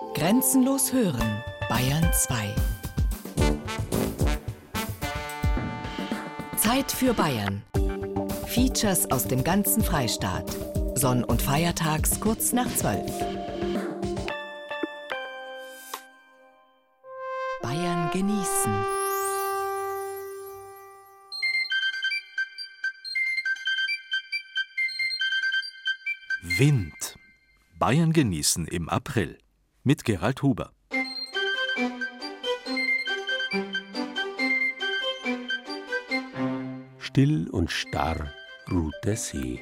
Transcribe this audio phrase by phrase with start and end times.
[0.00, 2.54] Grenzenlos hören, Bayern 2.
[6.56, 7.62] Zeit für Bayern.
[8.46, 10.56] Features aus dem ganzen Freistaat.
[10.94, 13.08] Sonn- und Feiertags kurz nach 12.
[17.62, 18.84] Bayern genießen.
[26.42, 27.16] Wind.
[27.78, 29.38] Bayern genießen im April.
[29.82, 30.72] Mit Gerald Huber.
[36.98, 38.30] Still und starr
[38.70, 39.58] ruht der See.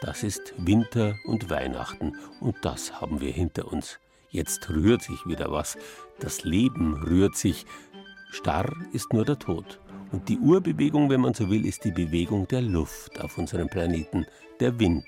[0.00, 4.00] Das ist Winter und Weihnachten und das haben wir hinter uns.
[4.30, 5.78] Jetzt rührt sich wieder was.
[6.18, 7.64] Das Leben rührt sich.
[8.32, 9.78] Starr ist nur der Tod.
[10.10, 14.26] Und die Urbewegung, wenn man so will, ist die Bewegung der Luft auf unserem Planeten,
[14.58, 15.06] der Wind.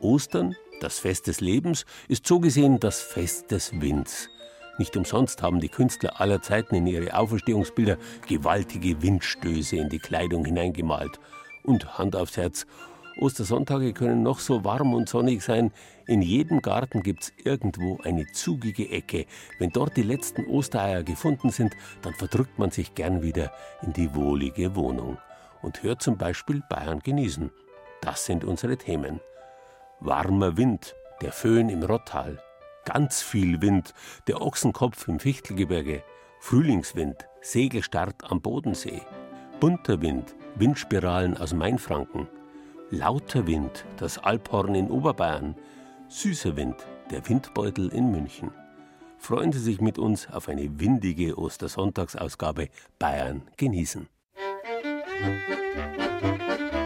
[0.00, 4.28] Ostern, das Fest des Lebens, ist so gesehen das Fest des Winds.
[4.78, 10.44] Nicht umsonst haben die Künstler aller Zeiten in ihre Auferstehungsbilder gewaltige Windstöße in die Kleidung
[10.44, 11.20] hineingemalt.
[11.62, 12.66] Und Hand aufs Herz,
[13.18, 15.72] Ostersonntage können noch so warm und sonnig sein.
[16.06, 19.26] In jedem Garten gibt's irgendwo eine zugige Ecke.
[19.58, 24.14] Wenn dort die letzten Ostereier gefunden sind, dann verdrückt man sich gern wieder in die
[24.14, 25.18] wohlige Wohnung
[25.62, 27.50] und hört zum Beispiel Bayern genießen.
[28.00, 29.20] Das sind unsere Themen.
[30.02, 32.42] Warmer Wind, der Föhn im Rottal,
[32.86, 33.92] ganz viel Wind,
[34.28, 36.02] der Ochsenkopf im Fichtelgebirge,
[36.40, 39.02] Frühlingswind, Segelstart am Bodensee,
[39.60, 42.28] bunter Wind, Windspiralen aus Mainfranken,
[42.90, 45.54] lauter Wind, das Alphorn in Oberbayern,
[46.08, 46.76] süßer Wind,
[47.10, 48.52] der Windbeutel in München.
[49.18, 54.08] Freuen Sie sich mit uns auf eine windige Ostersonntagsausgabe Bayern genießen.
[55.22, 56.79] Wind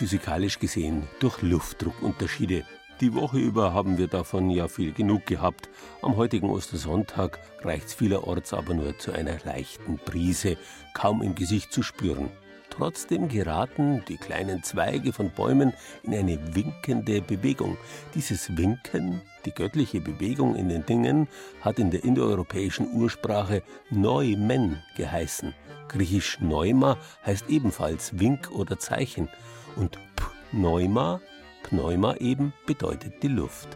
[0.00, 2.64] physikalisch gesehen durch Luftdruckunterschiede.
[3.02, 5.68] Die Woche über haben wir davon ja viel genug gehabt.
[6.00, 10.56] Am heutigen Ostersonntag reicht's vielerorts aber nur zu einer leichten Brise,
[10.94, 12.30] kaum im Gesicht zu spüren.
[12.70, 17.76] Trotzdem geraten die kleinen Zweige von Bäumen in eine winkende Bewegung.
[18.14, 21.28] Dieses Winken, die göttliche Bewegung in den Dingen,
[21.60, 25.54] hat in der indoeuropäischen Ursprache Neumen geheißen.
[25.88, 26.96] Griechisch Neuma
[27.26, 29.28] heißt ebenfalls Wink oder Zeichen.
[29.76, 29.98] Und
[30.50, 31.20] Pneuma,
[31.62, 33.68] Pneuma eben, bedeutet die Luft.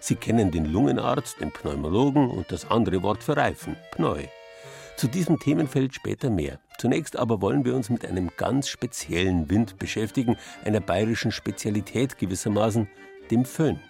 [0.00, 4.24] Sie kennen den Lungenarzt, den Pneumologen und das andere Wort für Reifen, Pneu.
[4.96, 6.58] Zu diesem Themenfeld später mehr.
[6.78, 12.88] Zunächst aber wollen wir uns mit einem ganz speziellen Wind beschäftigen, einer bayerischen Spezialität gewissermaßen,
[13.30, 13.80] dem Föhn.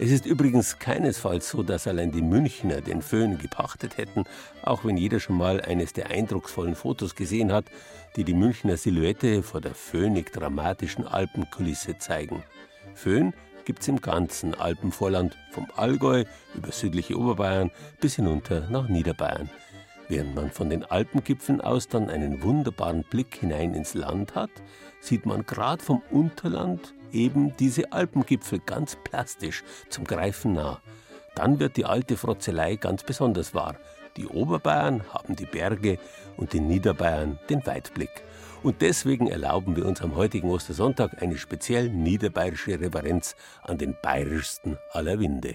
[0.00, 4.24] Es ist übrigens keinesfalls so, dass allein die Münchner den Föhn gepachtet hätten,
[4.62, 7.64] auch wenn jeder schon mal eines der eindrucksvollen Fotos gesehen hat,
[8.14, 12.44] die die Münchner Silhouette vor der föhnig dramatischen Alpenkulisse zeigen.
[12.94, 19.50] Föhn gibt's im ganzen Alpenvorland, vom Allgäu über südliche Oberbayern bis hinunter nach Niederbayern.
[20.08, 24.50] Während man von den Alpengipfeln aus dann einen wunderbaren Blick hinein ins Land hat,
[25.00, 30.80] sieht man gerade vom Unterland eben diese Alpengipfel ganz plastisch zum Greifen nah.
[31.34, 33.76] Dann wird die alte Frotzelei ganz besonders wahr.
[34.16, 35.98] Die Oberbayern haben die Berge
[36.36, 38.24] und die Niederbayern den Weitblick.
[38.62, 44.78] Und deswegen erlauben wir uns am heutigen Ostersonntag eine speziell niederbayerische Reverenz an den bayerischsten
[44.92, 45.54] aller Winde.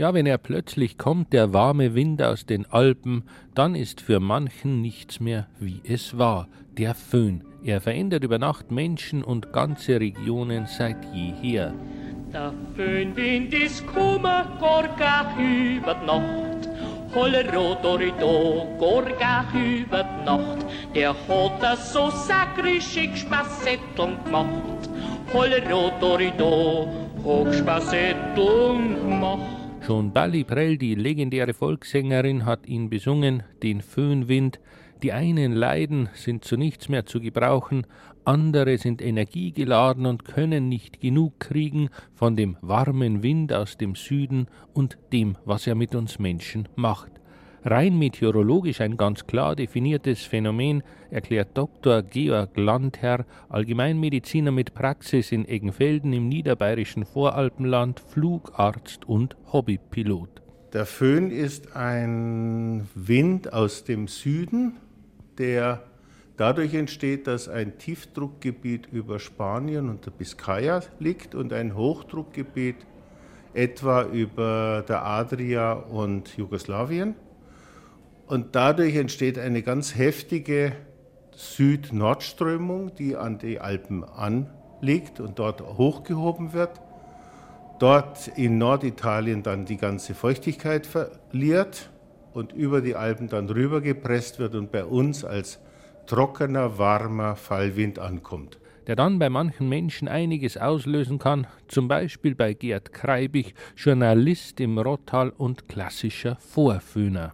[0.00, 3.24] Ja, wenn er plötzlich kommt, der warme Wind aus den Alpen,
[3.54, 6.48] dann ist für manchen nichts mehr, wie es war.
[6.78, 7.44] Der Föhn.
[7.62, 11.74] Er verändert über Nacht Menschen und ganze Regionen seit jeher.
[12.32, 16.70] Der Föhnwind ist kummer, gorgach über die Nacht.
[17.14, 20.64] Hollero dorido, gorgach über Nacht.
[20.94, 24.88] Der hat das so sakrischig Spassetteln gemacht.
[25.34, 26.88] Hollero dorido,
[27.22, 29.59] Hochspassetteln gemacht.
[29.90, 34.60] Schon Bally Prell, die legendäre Volkssängerin, hat ihn besungen, den Föhnwind.
[35.02, 37.88] Die einen leiden, sind zu nichts mehr zu gebrauchen,
[38.24, 44.46] andere sind energiegeladen und können nicht genug kriegen von dem warmen Wind aus dem Süden
[44.74, 47.19] und dem, was er mit uns Menschen macht.
[47.62, 52.02] Rein meteorologisch ein ganz klar definiertes Phänomen, erklärt Dr.
[52.02, 60.40] Georg Landherr, Allgemeinmediziner mit Praxis in Eggenfelden im niederbayerischen Voralpenland, Flugarzt und Hobbypilot.
[60.72, 64.76] Der Föhn ist ein Wind aus dem Süden,
[65.36, 65.82] der
[66.38, 72.76] dadurch entsteht, dass ein Tiefdruckgebiet über Spanien und der Biskaya liegt und ein Hochdruckgebiet
[73.52, 77.16] etwa über der Adria und Jugoslawien.
[78.30, 80.72] Und dadurch entsteht eine ganz heftige
[81.34, 86.80] Süd-Nord-Strömung, die an die Alpen anliegt und dort hochgehoben wird
[87.80, 91.90] dort in Norditalien dann die ganze Feuchtigkeit verliert
[92.32, 95.58] und über die Alpen dann rübergepresst wird und bei uns als
[96.06, 98.58] trockener, warmer Fallwind ankommt.
[98.86, 104.78] Der dann bei manchen Menschen einiges auslösen kann, zum Beispiel bei Gerd Kreibig, Journalist im
[104.78, 107.32] Rottal und klassischer Vorföhner.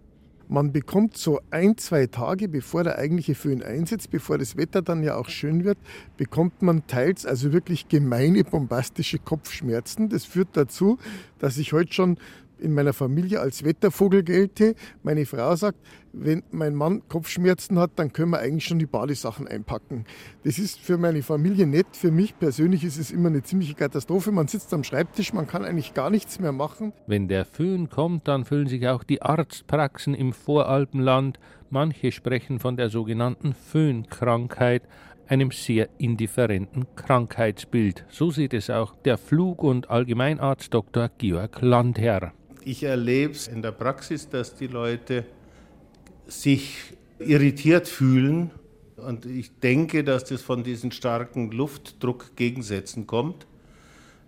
[0.49, 5.03] Man bekommt so ein, zwei Tage, bevor der eigentliche Föhn einsetzt, bevor das Wetter dann
[5.03, 5.77] ja auch schön wird,
[6.15, 10.07] bekommt man teils also wirklich gemeine, bombastische Kopfschmerzen.
[10.07, 10.99] Das führt dazu,
[11.39, 12.17] dass ich heute schon
[12.59, 14.75] in meiner Familie als Wettervogel gelte.
[15.03, 15.79] Meine Frau sagt,
[16.13, 20.05] wenn mein Mann Kopfschmerzen hat, dann können wir eigentlich schon die Badesachen einpacken.
[20.43, 21.87] Das ist für meine Familie nett.
[21.91, 24.31] Für mich persönlich ist es immer eine ziemliche Katastrophe.
[24.31, 26.93] Man sitzt am Schreibtisch, man kann eigentlich gar nichts mehr machen.
[27.05, 31.39] Wenn der Föhn kommt, dann füllen sich auch die Arztpraxen im Voralpenland.
[31.69, 34.83] Manche sprechen von der sogenannten Föhnkrankheit,
[35.27, 38.05] einem sehr indifferenten Krankheitsbild.
[38.09, 41.09] So sieht es auch der Flug- und Allgemeinarzt Dr.
[41.17, 42.31] Georg Landherr.
[42.67, 45.23] Ich erlebe es in der Praxis, dass die Leute
[46.25, 46.75] sich
[47.17, 48.51] irritiert fühlen.
[48.97, 53.47] Und ich denke, dass das von diesen starken Luftdruckgegensätzen kommt.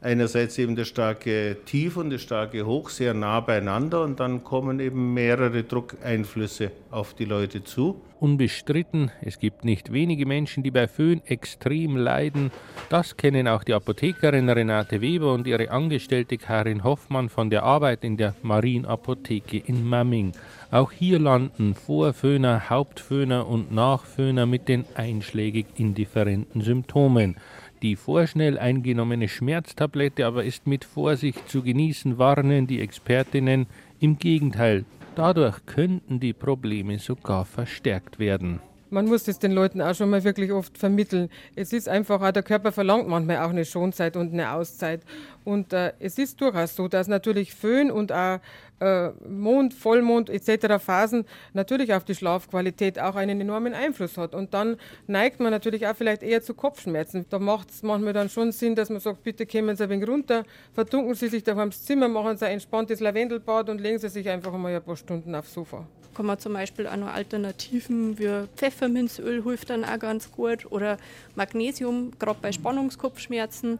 [0.01, 4.80] Einerseits eben der starke Tief und der starke Hoch sehr nah beieinander und dann kommen
[4.80, 8.00] eben mehrere Druckeinflüsse auf die Leute zu.
[8.22, 12.51] Unbestritten, es gibt nicht wenige Menschen, die bei Föhn extrem leiden.
[12.90, 18.04] Das kennen auch die Apothekerin Renate Weber und ihre Angestellte Karin Hoffmann von der Arbeit
[18.04, 20.34] in der Marienapotheke in Mamming.
[20.72, 27.38] Auch hier landen Vorföhner, Hauptföhner und Nachföhner mit den einschlägig indifferenten Symptomen.
[27.81, 33.68] Die vorschnell eingenommene Schmerztablette aber ist mit Vorsicht zu genießen, warnen die Expertinnen.
[34.02, 34.84] Im Gegenteil,
[35.16, 38.60] dadurch könnten die Probleme sogar verstärkt werden.
[38.92, 41.30] Man muss es den Leuten auch schon mal wirklich oft vermitteln.
[41.56, 45.04] Es ist einfach, auch der Körper verlangt manchmal auch eine Schonzeit und eine Auszeit.
[45.46, 48.40] Und äh, es ist durchaus so, dass natürlich Föhn und auch
[48.80, 50.81] äh, Mond, Vollmond etc.
[50.84, 54.34] Phasen natürlich auf die Schlafqualität auch einen enormen Einfluss hat.
[54.36, 54.78] Und dann
[55.08, 57.26] neigt man natürlich auch vielleicht eher zu Kopfschmerzen.
[57.30, 60.08] Da macht es manchmal dann schon Sinn, dass man sagt, bitte kommen Sie ein wenig
[60.08, 60.44] runter,
[60.74, 64.30] verdunken Sie sich daheim ins Zimmer, machen Sie ein entspanntes Lavendelbad und legen Sie sich
[64.30, 65.86] einfach einmal ein paar Stunden aufs Sofa.
[66.16, 70.98] Kann man zum Beispiel auch noch Alternativen wie Pfefferminzöl hilft dann auch ganz gut oder
[71.36, 73.80] Magnesium, gerade bei Spannungskopfschmerzen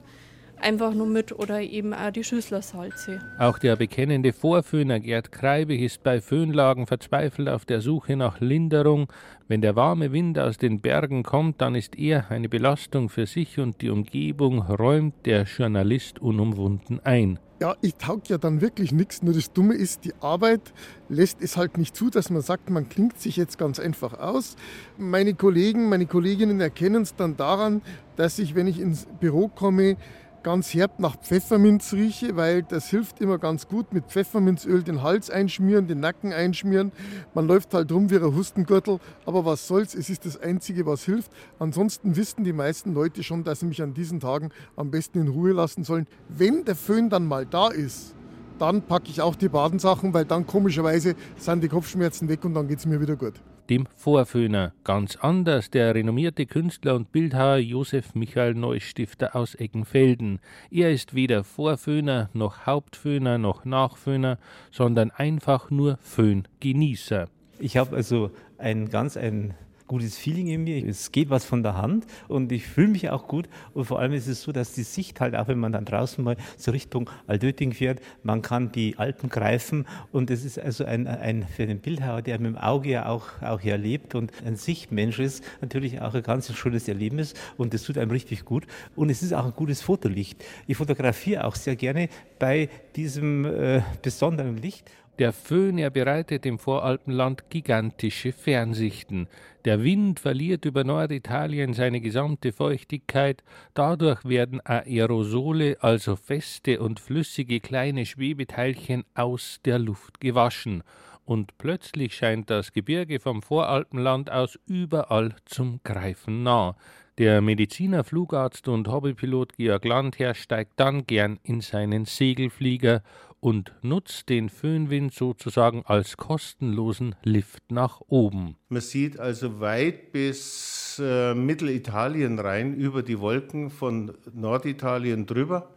[0.62, 3.20] einfach nur mit oder eben auch die Schüsslersalze.
[3.38, 9.12] Auch der bekennende Vorföhner Gerd Kreibig ist bei Föhnlagen verzweifelt auf der Suche nach Linderung.
[9.48, 13.60] Wenn der warme Wind aus den Bergen kommt, dann ist er eine Belastung für sich
[13.60, 17.40] und die Umgebung, räumt der Journalist unumwunden ein.
[17.62, 19.22] Ja, ich taug ja dann wirklich nichts.
[19.22, 20.74] Nur das Dumme ist, die Arbeit
[21.10, 24.56] lässt es halt nicht zu, dass man sagt, man klingt sich jetzt ganz einfach aus.
[24.98, 27.82] Meine Kollegen, meine Kolleginnen erkennen es dann daran,
[28.16, 29.98] dass ich, wenn ich ins Büro komme,
[30.44, 35.30] ganz herb nach Pfefferminz rieche, weil das hilft immer ganz gut mit Pfefferminzöl den Hals
[35.30, 36.92] einschmieren, den Nacken einschmieren.
[37.34, 41.04] Man läuft halt rum wie ein Hustengürtel, aber was soll's, es ist das Einzige, was
[41.04, 41.32] hilft.
[41.60, 45.28] Ansonsten wissen die meisten Leute schon, dass sie mich an diesen Tagen am besten in
[45.28, 46.08] Ruhe lassen sollen.
[46.30, 48.16] Wenn der Föhn dann mal da ist,
[48.58, 52.68] dann packe ich auch die Badensachen, weil dann komischerweise sind die Kopfschmerzen weg und dann
[52.68, 53.36] geht es mir wieder gut
[53.70, 54.74] dem Vorföhner.
[54.84, 60.40] Ganz anders der renommierte Künstler und Bildhauer Josef Michael Neustifter aus Eggenfelden.
[60.72, 64.38] Er ist weder Vorföhner noch Hauptföhner noch Nachföhner,
[64.72, 67.28] sondern einfach nur Föhngenießer.
[67.60, 69.54] Ich habe also ein ganz ein
[69.90, 70.88] gutes Feeling in mir.
[70.88, 73.50] Es geht was von der Hand und ich fühle mich auch gut.
[73.74, 76.24] Und vor allem ist es so, dass die Sicht halt, auch wenn man dann draußen
[76.24, 81.08] mal so Richtung Altötting fährt, man kann die Alpen greifen und es ist also ein,
[81.08, 84.56] ein für den Bildhauer, der mit dem Auge ja auch, auch hier lebt und ein
[84.56, 88.68] Sichtmensch ist, natürlich auch ein ganz schönes Erlebnis und das tut einem richtig gut.
[88.96, 90.44] Und es ist auch ein gutes Fotolicht.
[90.68, 94.86] Ich fotografiere auch sehr gerne bei diesem äh, besonderen Licht.
[95.20, 99.28] Der Föhn, er bereitet im Voralpenland gigantische Fernsichten.
[99.66, 107.60] Der Wind verliert über Norditalien seine gesamte Feuchtigkeit, dadurch werden Aerosole, also feste und flüssige
[107.60, 110.84] kleine Schwebeteilchen, aus der Luft gewaschen
[111.30, 116.76] und plötzlich scheint das Gebirge vom Voralpenland aus überall zum Greifen nah.
[117.20, 123.04] Der Mediziner, Flugarzt und Hobbypilot Georg Landherr steigt dann gern in seinen Segelflieger
[123.40, 128.56] und nutzt den Föhnwind sozusagen als kostenlosen Lift nach oben.
[128.70, 135.70] Man sieht also weit bis äh, Mittelitalien rein über die Wolken von Norditalien drüber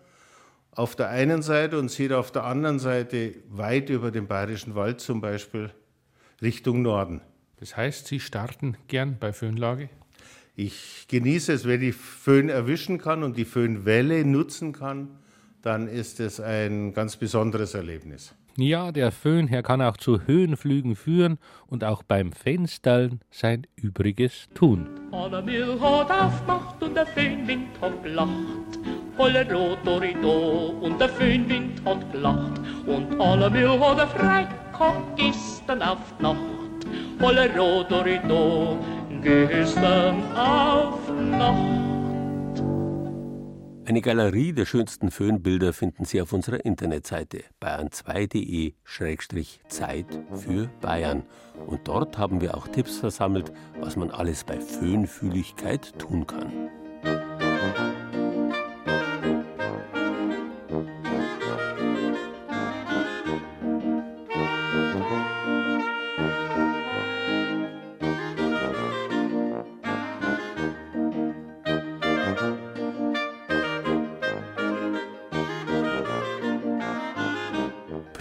[0.74, 5.00] auf der einen Seite und sieht auf der anderen Seite weit über den Bayerischen Wald
[5.00, 5.70] zum Beispiel
[6.40, 7.20] Richtung Norden.
[7.60, 9.90] Das heißt, Sie starten gern bei Föhnlage?
[10.56, 15.18] Ich genieße es, wenn ich Föhn erwischen kann und die Föhnwelle nutzen kann,
[15.62, 18.34] dann ist es ein ganz besonderes Erlebnis.
[18.56, 21.38] Ja, der Föhn, er kann auch zu Höhenflügen führen
[21.68, 24.90] und auch beim Fenstern sein Übriges tun.
[25.10, 28.78] Allermill hat aufmacht und der Föhnwind hat gelacht.
[29.16, 32.60] Hollero, dorido, und der Föhnwind hat gelacht.
[32.86, 36.38] Und hat er freikackt gestern auf Nacht.
[37.20, 38.78] Hollero, dorido,
[39.22, 40.98] gestern auf
[41.30, 41.91] Nacht.
[43.84, 51.24] Eine Galerie der schönsten Föhnbilder finden Sie auf unserer Internetseite bayern2.de-zeit für Bayern.
[51.66, 56.70] Und dort haben wir auch Tipps versammelt, was man alles bei Föhnfühligkeit tun kann.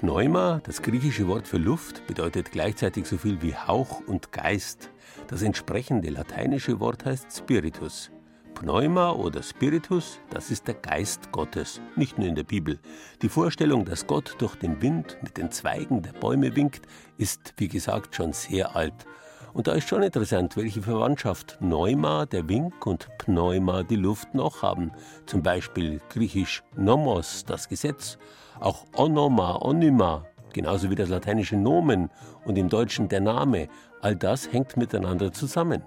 [0.02, 4.90] Pneuma, das griechische Wort für Luft, bedeutet gleichzeitig so viel wie Hauch und Geist.
[5.28, 8.10] Das entsprechende lateinische Wort heißt Spiritus.
[8.56, 12.80] Pneuma oder Spiritus, das ist der Geist Gottes, nicht nur in der Bibel.
[13.22, 16.88] Die Vorstellung, dass Gott durch den Wind mit den Zweigen der Bäume winkt,
[17.20, 19.06] ist, wie gesagt, schon sehr alt.
[19.54, 24.62] Und da ist schon interessant, welche Verwandtschaft Neuma, der Wink, und Pneuma, die Luft, noch
[24.62, 24.92] haben.
[25.26, 28.18] Zum Beispiel griechisch Nomos, das Gesetz,
[28.60, 32.10] auch Onoma, Onyma, genauso wie das lateinische Nomen
[32.46, 33.68] und im Deutschen der Name,
[34.02, 35.84] all das hängt miteinander zusammen.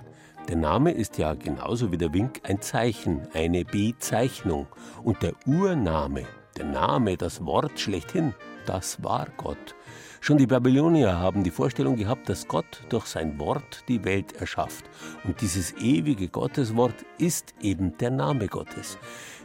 [0.49, 4.67] Der Name ist ja genauso wie der Wink ein Zeichen, eine Bezeichnung.
[5.03, 6.27] Und der Urname,
[6.59, 8.35] der Name, das Wort schlechthin,
[8.67, 9.75] das war Gott.
[10.25, 14.87] Schon die Babylonier haben die Vorstellung gehabt, dass Gott durch sein Wort die Welt erschafft.
[15.25, 18.97] Und dieses ewige Gotteswort ist eben der Name Gottes.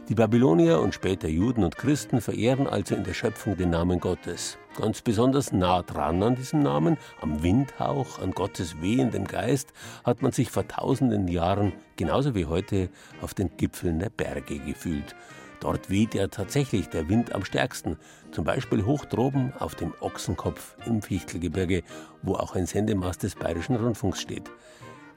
[0.08, 4.56] Die Babylonier und später Juden und Christen verehren also in der Schöpfung den Namen Gottes.
[4.74, 10.32] Ganz besonders nah dran an diesem Namen, am Windhauch, an Gottes wehendem Geist, hat man
[10.32, 12.88] sich vor tausenden Jahren, genauso wie heute,
[13.20, 15.14] auf den Gipfeln der Berge gefühlt.
[15.60, 17.98] Dort weht ja tatsächlich der Wind am stärksten,
[18.32, 21.82] zum Beispiel hoch droben auf dem Ochsenkopf im Fichtelgebirge,
[22.22, 24.50] wo auch ein Sendemast des Bayerischen Rundfunks steht.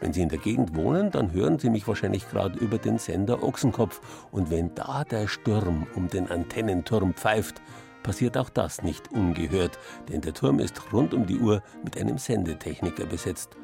[0.01, 3.41] Wenn Sie in der Gegend wohnen, dann hören Sie mich wahrscheinlich gerade über den Sender
[3.41, 4.01] Ochsenkopf.
[4.31, 7.61] Und wenn da der Sturm um den Antennenturm pfeift,
[8.03, 12.17] passiert auch das nicht ungehört, denn der Turm ist rund um die Uhr mit einem
[12.17, 13.55] Sendetechniker besetzt.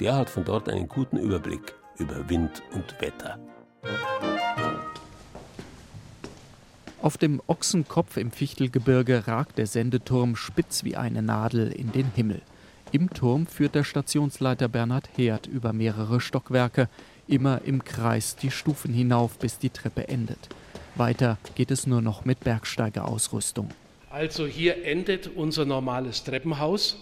[0.00, 3.38] Der hat von dort einen guten Überblick über Wind und Wetter.
[7.04, 12.40] Auf dem Ochsenkopf im Fichtelgebirge ragt der Sendeturm spitz wie eine Nadel in den Himmel.
[12.92, 16.88] Im Turm führt der Stationsleiter Bernhard Herd über mehrere Stockwerke,
[17.28, 20.48] immer im Kreis die Stufen hinauf, bis die Treppe endet.
[20.94, 23.68] Weiter geht es nur noch mit Bergsteigerausrüstung.
[24.08, 26.96] Also hier endet unser normales Treppenhaus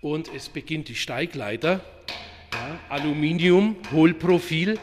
[0.00, 1.80] und es beginnt die Steigleiter,
[2.52, 4.80] ja, Aluminium, Hohlprofil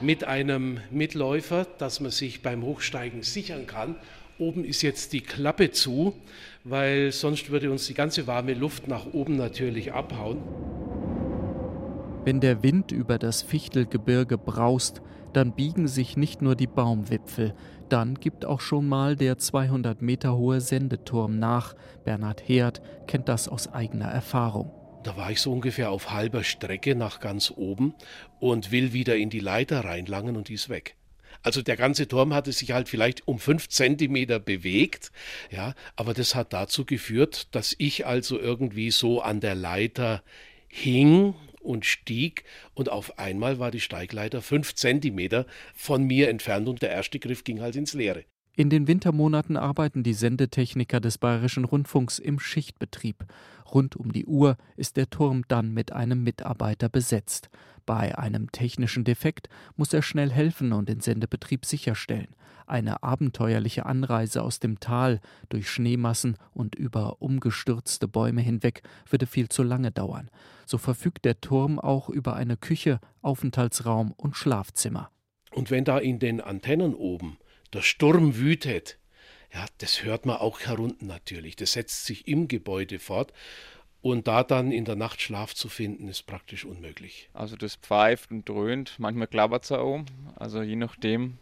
[0.00, 3.96] mit einem Mitläufer, dass man sich beim Hochsteigen sichern kann.
[4.38, 6.14] Oben ist jetzt die Klappe zu
[6.68, 10.38] weil sonst würde uns die ganze warme Luft nach oben natürlich abhauen.
[12.24, 15.00] Wenn der Wind über das Fichtelgebirge braust,
[15.32, 17.54] dann biegen sich nicht nur die Baumwipfel,
[17.88, 21.76] dann gibt auch schon mal der 200 Meter hohe Sendeturm nach.
[22.04, 24.72] Bernhard Herd kennt das aus eigener Erfahrung.
[25.06, 27.94] Da war ich so ungefähr auf halber Strecke nach ganz oben
[28.40, 30.96] und will wieder in die Leiter reinlangen und die ist weg.
[31.44, 35.12] Also der ganze Turm hatte sich halt vielleicht um fünf Zentimeter bewegt,
[35.48, 40.24] ja, aber das hat dazu geführt, dass ich also irgendwie so an der Leiter
[40.66, 42.42] hing und stieg
[42.74, 45.46] und auf einmal war die Steigleiter fünf Zentimeter
[45.76, 48.24] von mir entfernt und der erste Griff ging halt ins Leere.
[48.58, 53.26] In den Wintermonaten arbeiten die Sendetechniker des Bayerischen Rundfunks im Schichtbetrieb.
[53.70, 57.50] Rund um die Uhr ist der Turm dann mit einem Mitarbeiter besetzt.
[57.84, 62.28] Bei einem technischen Defekt muss er schnell helfen und den Sendebetrieb sicherstellen.
[62.66, 65.20] Eine abenteuerliche Anreise aus dem Tal
[65.50, 70.30] durch Schneemassen und über umgestürzte Bäume hinweg würde viel zu lange dauern.
[70.64, 75.10] So verfügt der Turm auch über eine Küche, Aufenthaltsraum und Schlafzimmer.
[75.52, 77.36] Und wenn da in den Antennen oben
[77.76, 78.98] der Sturm wütet,
[79.52, 81.56] ja, das hört man auch herunten natürlich.
[81.56, 83.32] Das setzt sich im Gebäude fort.
[84.00, 87.28] Und da dann in der Nacht Schlaf zu finden, ist praktisch unmöglich.
[87.34, 90.04] Also das pfeift und dröhnt, manchmal klappert es auch.
[90.36, 91.38] Also je nachdem,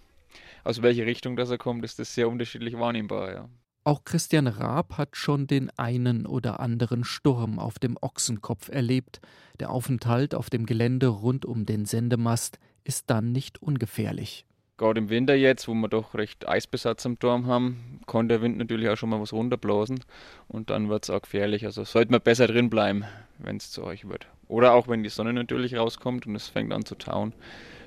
[0.64, 3.48] aus welche Richtung das er kommt, ist das sehr unterschiedlich wahrnehmbar, ja.
[3.84, 9.20] Auch Christian Raab hat schon den einen oder anderen Sturm auf dem Ochsenkopf erlebt.
[9.60, 14.46] Der Aufenthalt auf dem Gelände rund um den Sendemast ist dann nicht ungefährlich.
[14.76, 18.58] Gerade im Winter jetzt, wo wir doch recht Eisbesatz am Turm haben, kann der Wind
[18.58, 20.00] natürlich auch schon mal was runterblasen
[20.48, 21.64] und dann wird es auch gefährlich.
[21.64, 23.04] Also sollte man besser drin bleiben,
[23.38, 24.26] wenn es zu euch wird.
[24.48, 27.34] Oder auch wenn die Sonne natürlich rauskommt und es fängt an zu tauen,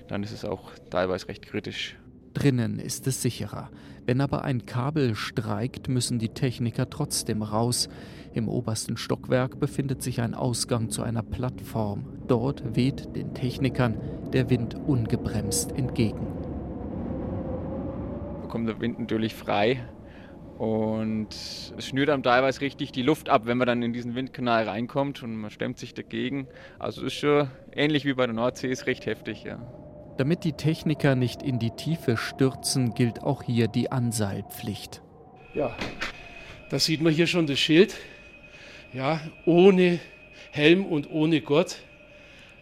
[0.07, 1.97] dann ist es auch teilweise recht kritisch.
[2.33, 3.69] Drinnen ist es sicherer.
[4.05, 7.89] Wenn aber ein Kabel streikt, müssen die Techniker trotzdem raus.
[8.33, 12.05] Im obersten Stockwerk befindet sich ein Ausgang zu einer Plattform.
[12.29, 13.99] Dort weht den Technikern
[14.31, 16.46] der Wind ungebremst entgegen
[18.47, 19.83] bekommt der Wind natürlich frei
[20.57, 24.69] und es schnürt einem teilweise richtig die Luft ab, wenn man dann in diesen Windkanal
[24.69, 26.47] reinkommt und man stemmt sich dagegen.
[26.79, 29.59] Also es ist schon ähnlich wie bei der Nordsee, ist recht heftig, ja.
[30.17, 35.01] Damit die Techniker nicht in die Tiefe stürzen, gilt auch hier die Anseilpflicht.
[35.53, 35.75] Ja,
[36.69, 37.95] da sieht man hier schon das Schild.
[38.93, 39.99] Ja, ohne
[40.51, 41.83] Helm und ohne Gurt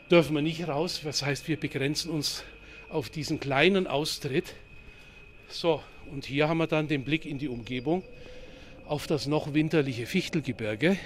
[0.10, 1.02] dürfen wir nicht raus.
[1.04, 2.44] Das heißt, wir begrenzen uns
[2.90, 4.56] auf diesen kleinen Austritt.
[5.48, 8.04] So, und hier haben wir dann den Blick in die Umgebung
[8.86, 10.98] auf das noch winterliche Fichtelgebirge.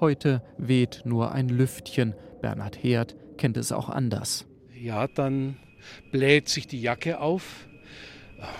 [0.00, 2.14] Heute weht nur ein Lüftchen.
[2.40, 4.46] Bernhard Herd kennt es auch anders.
[4.80, 5.56] Ja, dann
[6.12, 7.67] bläht sich die Jacke auf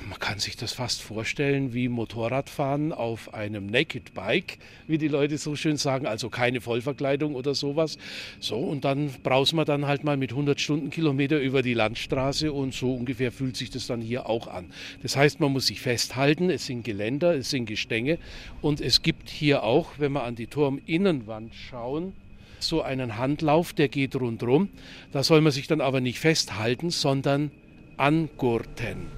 [0.08, 4.58] man kann sich das fast vorstellen wie Motorradfahren auf einem Naked Bike,
[4.88, 7.97] wie die Leute so schön sagen, also keine Vollverkleidung oder sowas.
[8.40, 12.74] So, und dann brausen wir dann halt mal mit 100 Stundenkilometer über die Landstraße und
[12.74, 14.72] so ungefähr fühlt sich das dann hier auch an.
[15.02, 18.18] Das heißt, man muss sich festhalten, es sind Geländer, es sind Gestänge
[18.61, 22.14] und es gibt hier auch, wenn wir an die Turminnenwand schauen,
[22.59, 24.70] so einen Handlauf, der geht rundherum.
[25.12, 27.52] Da soll man sich dann aber nicht festhalten, sondern
[27.96, 29.17] angurten.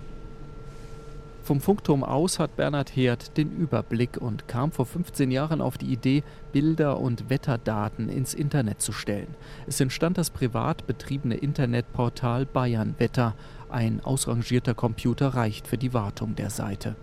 [1.51, 5.93] Vom Funkturm aus hat Bernhard Herd den Überblick und kam vor 15 Jahren auf die
[5.93, 9.35] Idee, Bilder und Wetterdaten ins Internet zu stellen.
[9.67, 13.35] Es entstand das privat betriebene Internetportal Bayern Wetter.
[13.69, 16.95] Ein ausrangierter Computer reicht für die Wartung der Seite.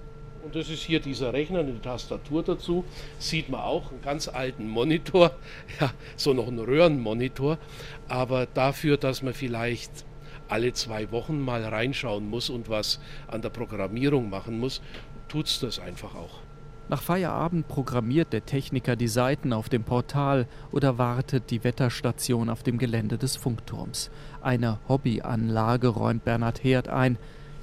[0.46, 2.86] Und das ist hier dieser Rechner, eine Tastatur dazu.
[3.20, 5.32] Sieht man auch einen ganz alten Monitor,
[5.82, 7.58] ja, so noch einen Röhrenmonitor.
[8.08, 10.07] Aber dafür, dass man vielleicht
[10.50, 14.82] alle zwei Wochen mal reinschauen muss und was an der Programmierung machen muss,
[15.28, 16.40] tut es das einfach auch.
[16.90, 22.64] Nach Feierabend programmiert der Techniker die Seiten auf dem Portal oder wartet die Wetterstation auf
[22.64, 24.10] dem Gelände des Funkturms.
[24.42, 27.18] Eine Hobbyanlage räumt Bernhard Herd ein.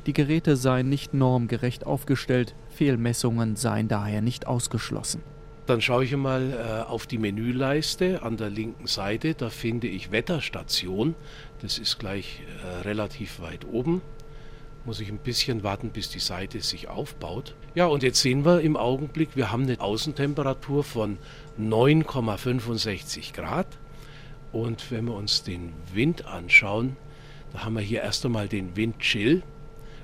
[0.05, 5.23] Die Geräte seien nicht normgerecht aufgestellt, Fehlmessungen seien daher nicht ausgeschlossen.
[5.64, 9.33] Dann schaue ich mal äh, auf die Menüleiste an der linken Seite.
[9.33, 11.14] Da finde ich Wetterstation.
[11.64, 14.03] Das ist gleich äh, relativ weit oben.
[14.85, 17.55] Muss ich ein bisschen warten, bis die Seite sich aufbaut.
[17.74, 21.16] Ja, und jetzt sehen wir im Augenblick, wir haben eine Außentemperatur von
[21.59, 23.66] 9,65 Grad.
[24.53, 26.98] Und wenn wir uns den Wind anschauen,
[27.55, 29.42] da haben wir hier erst einmal den Windchill.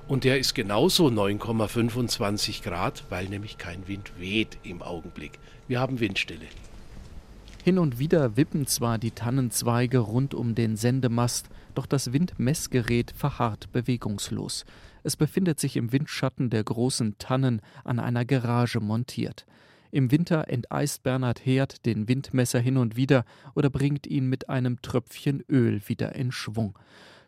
[0.09, 5.38] Und der ist genauso 9,25 Grad, weil nämlich kein Wind weht im Augenblick.
[5.68, 6.46] Wir haben Windstille.
[7.62, 13.70] Hin und wieder wippen zwar die Tannenzweige rund um den Sendemast, doch das Windmessgerät verharrt
[13.70, 14.64] bewegungslos.
[15.03, 19.44] Es befindet sich im Windschatten der großen Tannen an einer Garage montiert.
[19.90, 24.81] Im Winter enteist Bernhard Herd den Windmesser hin und wieder oder bringt ihn mit einem
[24.81, 26.79] Tröpfchen Öl wieder in Schwung.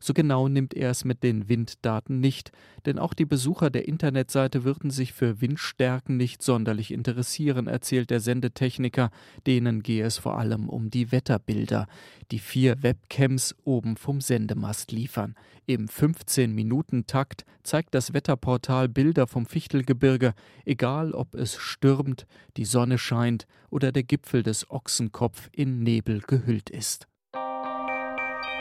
[0.05, 2.51] So genau nimmt er es mit den Winddaten nicht,
[2.87, 8.19] denn auch die Besucher der Internetseite würden sich für Windstärken nicht sonderlich interessieren, erzählt der
[8.19, 9.12] Sendetechniker,
[9.47, 11.87] denen gehe es vor allem um die Wetterbilder,
[12.33, 15.37] die vier Webcams oben vom Sendemast liefern.
[15.67, 20.35] Im 15-Minuten-Takt zeigt das Wetterportal Bilder vom Fichtelgebirge,
[20.65, 26.71] egal ob es stürmt, die Sonne scheint oder der Gipfel des Ochsenkopf in Nebel gehüllt
[26.71, 27.07] ist.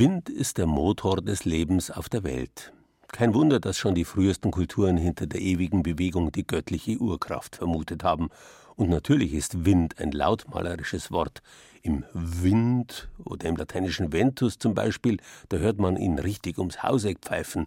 [0.00, 2.72] Wind ist der Motor des Lebens auf der Welt.
[3.08, 8.02] Kein Wunder, dass schon die frühesten Kulturen hinter der ewigen Bewegung die göttliche Urkraft vermutet
[8.02, 8.30] haben.
[8.76, 11.42] Und natürlich ist Wind ein lautmalerisches Wort.
[11.82, 15.18] Im Wind oder im lateinischen Ventus zum Beispiel,
[15.50, 17.66] da hört man ihn richtig ums Hauseck pfeifen.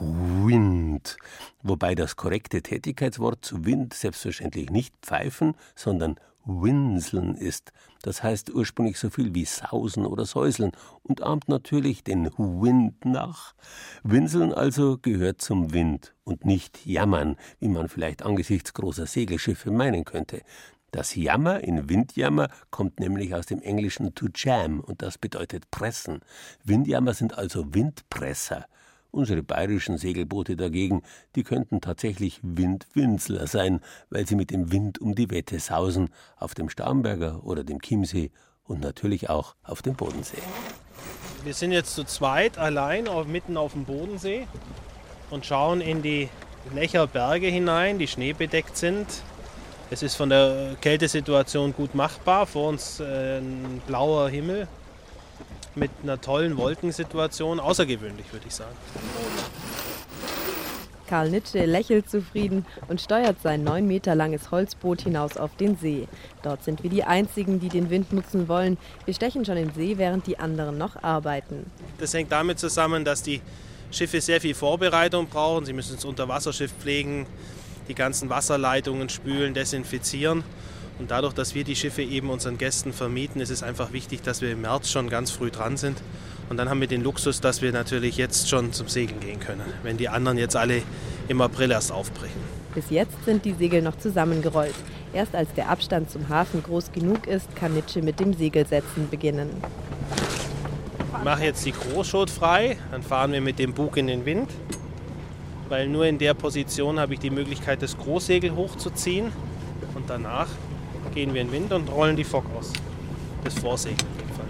[0.00, 1.18] Wind.
[1.62, 7.72] Wobei das korrekte Tätigkeitswort zu Wind selbstverständlich nicht pfeifen, sondern winseln ist.
[8.02, 10.72] Das heißt ursprünglich so viel wie sausen oder säuseln
[11.02, 13.54] und ahmt natürlich den Wind nach.
[14.02, 20.04] Winseln also gehört zum Wind und nicht jammern, wie man vielleicht angesichts großer Segelschiffe meinen
[20.04, 20.42] könnte.
[20.92, 26.20] Das Jammer in Windjammer kommt nämlich aus dem Englischen to jam und das bedeutet pressen.
[26.64, 28.66] Windjammer sind also Windpresser.
[29.10, 31.02] Unsere bayerischen Segelboote dagegen,
[31.34, 36.54] die könnten tatsächlich Windwinsler sein, weil sie mit dem Wind um die Wette sausen, auf
[36.54, 38.30] dem Starnberger oder dem Chiemsee
[38.64, 40.42] und natürlich auch auf dem Bodensee.
[41.42, 44.46] Wir sind jetzt zu zweit allein auf, mitten auf dem Bodensee
[45.30, 46.28] und schauen in die
[46.74, 49.06] Lecher Berge hinein, die schneebedeckt sind.
[49.90, 52.46] Es ist von der Kältesituation gut machbar.
[52.46, 54.68] Vor uns äh, ein blauer Himmel,
[55.74, 57.60] mit einer tollen Wolkensituation.
[57.60, 58.76] Außergewöhnlich, würde ich sagen.
[61.10, 66.06] Karl Nitsche lächelt zufrieden und steuert sein neun Meter langes Holzboot hinaus auf den See.
[66.44, 68.78] Dort sind wir die Einzigen, die den Wind nutzen wollen.
[69.06, 71.68] Wir stechen schon in See, während die anderen noch arbeiten.
[71.98, 73.40] Das hängt damit zusammen, dass die
[73.90, 75.64] Schiffe sehr viel Vorbereitung brauchen.
[75.64, 77.26] Sie müssen das Unterwasserschiff pflegen,
[77.88, 80.44] die ganzen Wasserleitungen spülen, desinfizieren.
[81.00, 84.42] Und dadurch, dass wir die Schiffe eben unseren Gästen vermieten, ist es einfach wichtig, dass
[84.42, 85.96] wir im März schon ganz früh dran sind.
[86.50, 89.62] Und dann haben wir den Luxus, dass wir natürlich jetzt schon zum Segeln gehen können,
[89.82, 90.82] wenn die anderen jetzt alle
[91.28, 92.38] im April erst aufbrechen.
[92.74, 94.74] Bis jetzt sind die Segel noch zusammengerollt.
[95.14, 99.48] Erst als der Abstand zum Hafen groß genug ist, kann Nitsche mit dem Segelsetzen beginnen.
[101.16, 104.50] Ich mache jetzt die Großschot frei, dann fahren wir mit dem Bug in den Wind,
[105.70, 109.32] weil nur in der Position habe ich die Möglichkeit, das Großsegel hochzuziehen
[109.94, 110.48] und danach
[111.14, 112.72] gehen wir in den Wind und rollen die Fock aus.
[113.44, 114.46] Das Vorsegel in dem Fall.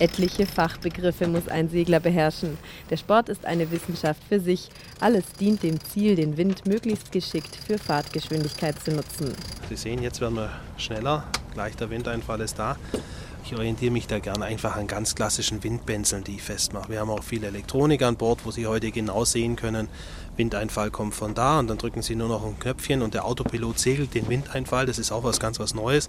[0.00, 2.56] Etliche Fachbegriffe muss ein Segler beherrschen.
[2.88, 4.68] Der Sport ist eine Wissenschaft für sich.
[5.00, 9.32] Alles dient dem Ziel, den Wind möglichst geschickt für Fahrtgeschwindigkeit zu nutzen.
[9.68, 11.24] Sie sehen, jetzt werden wir schneller.
[11.52, 12.76] Gleich der Windeinfall ist da.
[13.44, 16.90] Ich orientiere mich da gerne einfach an ganz klassischen Windbänzeln, die ich festmache.
[16.90, 19.88] Wir haben auch viel Elektronik an Bord, wo Sie heute genau sehen können,
[20.38, 23.78] Windeinfall kommt von da und dann drücken Sie nur noch ein Knöpfchen und der Autopilot
[23.78, 24.86] segelt den Windeinfall.
[24.86, 26.08] Das ist auch was ganz was Neues.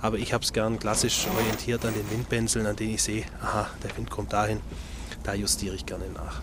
[0.00, 3.68] Aber ich habe es gern klassisch orientiert an den Windbänzeln, an denen ich sehe, aha,
[3.82, 4.60] der Wind kommt dahin.
[5.22, 6.40] Da justiere ich gerne nach.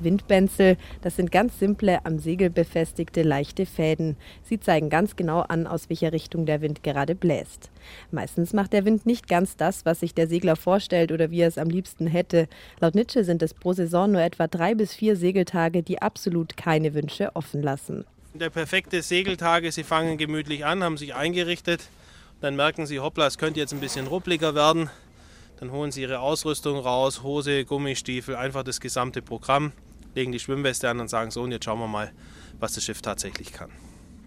[0.00, 4.16] Windbänzel, das sind ganz simple, am Segel befestigte, leichte Fäden.
[4.42, 7.70] Sie zeigen ganz genau an, aus welcher Richtung der Wind gerade bläst.
[8.10, 11.48] Meistens macht der Wind nicht ganz das, was sich der Segler vorstellt oder wie er
[11.48, 12.48] es am liebsten hätte.
[12.80, 16.94] Laut Nitsche sind es pro Saison nur etwa drei bis vier Segeltage, die absolut keine
[16.94, 18.04] Wünsche offen lassen.
[18.34, 21.88] Der perfekte Segeltage, Sie fangen gemütlich an, haben sich eingerichtet,
[22.40, 24.90] dann merken Sie, hoppla, es könnte jetzt ein bisschen ruppliger werden.
[25.58, 29.72] Dann holen Sie Ihre Ausrüstung raus, Hose, Gummistiefel, einfach das gesamte Programm
[30.14, 32.12] legen die Schwimmweste an und sagen so, und jetzt schauen wir mal,
[32.58, 33.70] was das Schiff tatsächlich kann.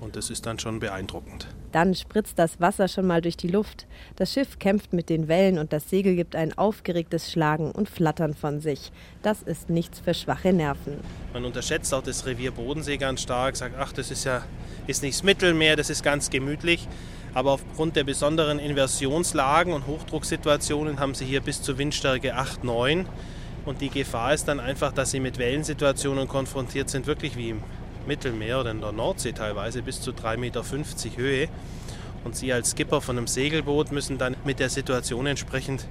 [0.01, 1.45] Und das ist dann schon beeindruckend.
[1.71, 3.85] Dann spritzt das Wasser schon mal durch die Luft.
[4.15, 8.33] Das Schiff kämpft mit den Wellen und das Segel gibt ein aufgeregtes Schlagen und Flattern
[8.33, 8.91] von sich.
[9.21, 10.97] Das ist nichts für schwache Nerven.
[11.33, 14.43] Man unterschätzt auch das Revier Bodensee ganz stark, sagt, ach, das ist ja
[14.87, 16.87] ist nicht das Mittelmeer, das ist ganz gemütlich.
[17.35, 23.05] Aber aufgrund der besonderen Inversionslagen und Hochdrucksituationen haben sie hier bis zur Windstärke 8, 9
[23.65, 27.63] und die Gefahr ist dann einfach, dass sie mit Wellensituationen konfrontiert sind, wirklich wie im
[28.07, 30.63] Mittelmeer oder in der Nordsee teilweise bis zu 3,50 Meter
[31.17, 31.49] Höhe.
[32.23, 35.87] Und Sie als Skipper von einem Segelboot müssen dann mit der Situation entsprechend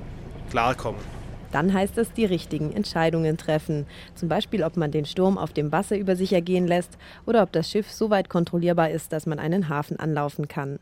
[0.51, 1.20] klarkommen.
[1.53, 3.87] Dann heißt es, die richtigen Entscheidungen treffen.
[4.15, 7.53] Zum Beispiel, ob man den Sturm auf dem Wasser über sich ergehen lässt oder ob
[7.53, 10.79] das Schiff so weit kontrollierbar ist, dass man einen Hafen anlaufen kann.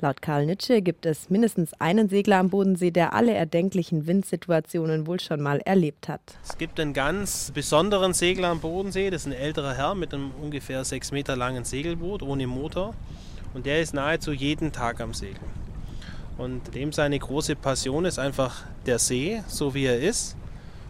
[0.00, 5.20] Laut Karl Nitsche gibt es mindestens einen Segler am Bodensee, der alle erdenklichen Windsituationen wohl
[5.20, 6.20] schon mal erlebt hat.
[6.44, 9.10] Es gibt einen ganz besonderen Segler am Bodensee.
[9.10, 12.94] Das ist ein älterer Herr mit einem ungefähr sechs Meter langen Segelboot ohne Motor.
[13.54, 15.65] Und der ist nahezu jeden Tag am Segeln.
[16.38, 20.36] Und dem seine große Passion ist einfach der See, so wie er ist.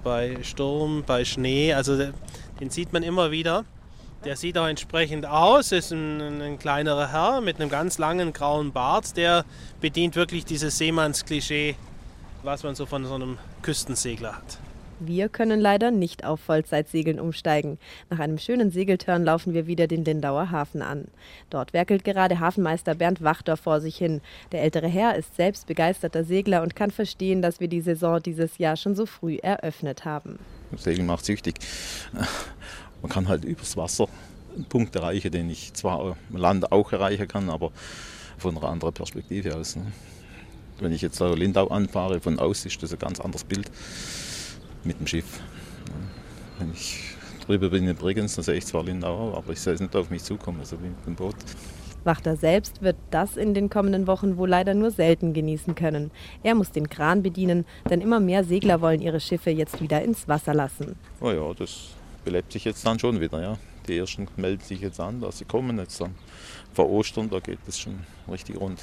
[0.03, 1.97] Bei Sturm, bei Schnee, also
[2.61, 3.65] den sieht man immer wieder.
[4.25, 8.73] Der sieht auch entsprechend aus, ist ein, ein kleinerer Herr mit einem ganz langen grauen
[8.73, 9.17] Bart.
[9.17, 9.45] Der
[9.81, 11.77] bedient wirklich dieses Seemannsklischee,
[12.43, 14.59] was man so von so einem Küstensegler hat.
[14.99, 17.79] Wir können leider nicht auf Vollzeitsegeln umsteigen.
[18.09, 21.09] Nach einem schönen Segeltörn laufen wir wieder den Lindauer Hafen an.
[21.51, 24.23] Dort werkelt gerade Hafenmeister Bernd Wachter vor sich hin.
[24.53, 28.57] Der ältere Herr ist selbst begeisterter Segler und kann verstehen, dass wir die Saison dieses
[28.57, 30.39] Jahr schon so früh eröffnet haben.
[30.77, 31.57] Segeln macht süchtig.
[33.03, 34.09] Man kann halt übers Wasser
[34.55, 37.71] einen Punkt erreichen, den ich zwar im Land auch erreichen kann, aber
[38.39, 39.77] von einer anderen Perspektive aus.
[39.77, 39.93] Ne?
[40.81, 43.71] Wenn ich jetzt Lindau anfahre, von aus ist das ein ganz anderes Bild
[44.87, 45.41] mit dem Schiff.
[46.59, 47.15] Wenn ich
[47.47, 50.11] drüber bin in Bregenz, dann sehe ich zwar Lindau, aber ich sehe es nicht auf
[50.11, 51.37] mich zukommen, also wie mit dem Boot.
[52.05, 56.13] Wachter selbst wird das in den kommenden Wochen wohl leider nur selten genießen können.
[56.45, 60.29] Er muss den Kran bedienen, denn immer mehr Segler wollen ihre Schiffe jetzt wieder ins
[60.29, 60.97] Wasser lassen.
[61.21, 61.89] Oh ja, das
[62.25, 63.43] belebt sich jetzt dann schon wieder.
[63.43, 63.59] Ja.
[63.89, 66.15] Die ersten melden sich jetzt an, dass sie kommen jetzt dann
[66.73, 67.99] vor Ostern, da geht es schon
[68.31, 68.81] richtig rund.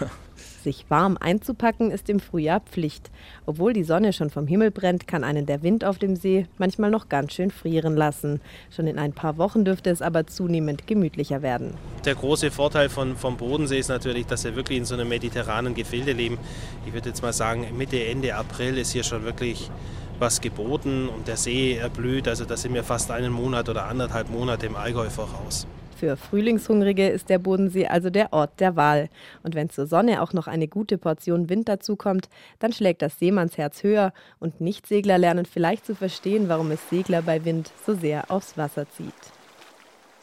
[0.66, 3.12] Sich warm einzupacken ist im Frühjahr Pflicht.
[3.46, 6.90] Obwohl die Sonne schon vom Himmel brennt, kann einen der Wind auf dem See manchmal
[6.90, 8.40] noch ganz schön frieren lassen.
[8.74, 11.74] Schon in ein paar Wochen dürfte es aber zunehmend gemütlicher werden.
[12.04, 15.72] Der große Vorteil von, vom Bodensee ist natürlich, dass wir wirklich in so einem mediterranen
[15.72, 16.36] Gefilde leben.
[16.84, 19.70] Ich würde jetzt mal sagen, Mitte, Ende April ist hier schon wirklich
[20.18, 22.26] was geboten und der See erblüht.
[22.26, 25.68] Also da sind wir fast einen Monat oder anderthalb Monate im Allgäu voraus.
[25.96, 29.08] Für Frühlingshungrige ist der Bodensee also der Ort der Wahl.
[29.42, 32.28] Und wenn zur Sonne auch noch eine gute Portion Wind dazukommt,
[32.58, 37.46] dann schlägt das Seemannsherz höher und Nichtsegler lernen vielleicht zu verstehen, warum es Segler bei
[37.46, 39.14] Wind so sehr aufs Wasser zieht.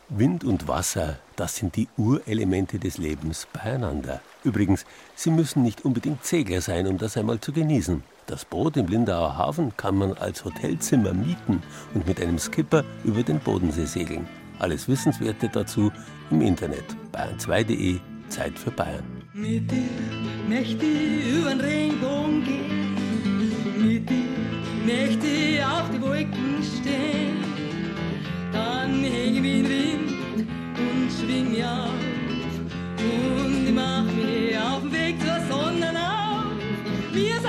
[0.10, 4.22] Wind und Wasser, das sind die Urelemente des Lebens beieinander.
[4.44, 8.04] Übrigens, Sie müssen nicht unbedingt Segler sein, um das einmal zu genießen.
[8.28, 11.64] Das Boot im Lindauer Hafen kann man als Hotelzimmer mieten
[11.96, 14.28] und mit einem Skipper über den Bodensee segeln.
[14.60, 15.92] Alles Wissenswerte dazu
[16.32, 19.04] im Internet bayern2.de Zeit für Bayern.
[19.34, 19.90] Mit dir
[20.48, 22.96] möchte ich über den Regenbogen gehen,
[23.78, 24.34] mit dir
[24.86, 27.38] möchte ich auf die Wolken stehen.
[28.52, 31.90] Dann hänge ich ein Wind und schwing mich auf
[33.00, 36.46] und ich mach mich auf den Weg zur Sonne auf.
[37.12, 37.40] Wir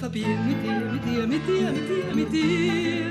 [0.00, 3.06] verbinden mit dir, mit dir, mit dir, mit dir, mit dir.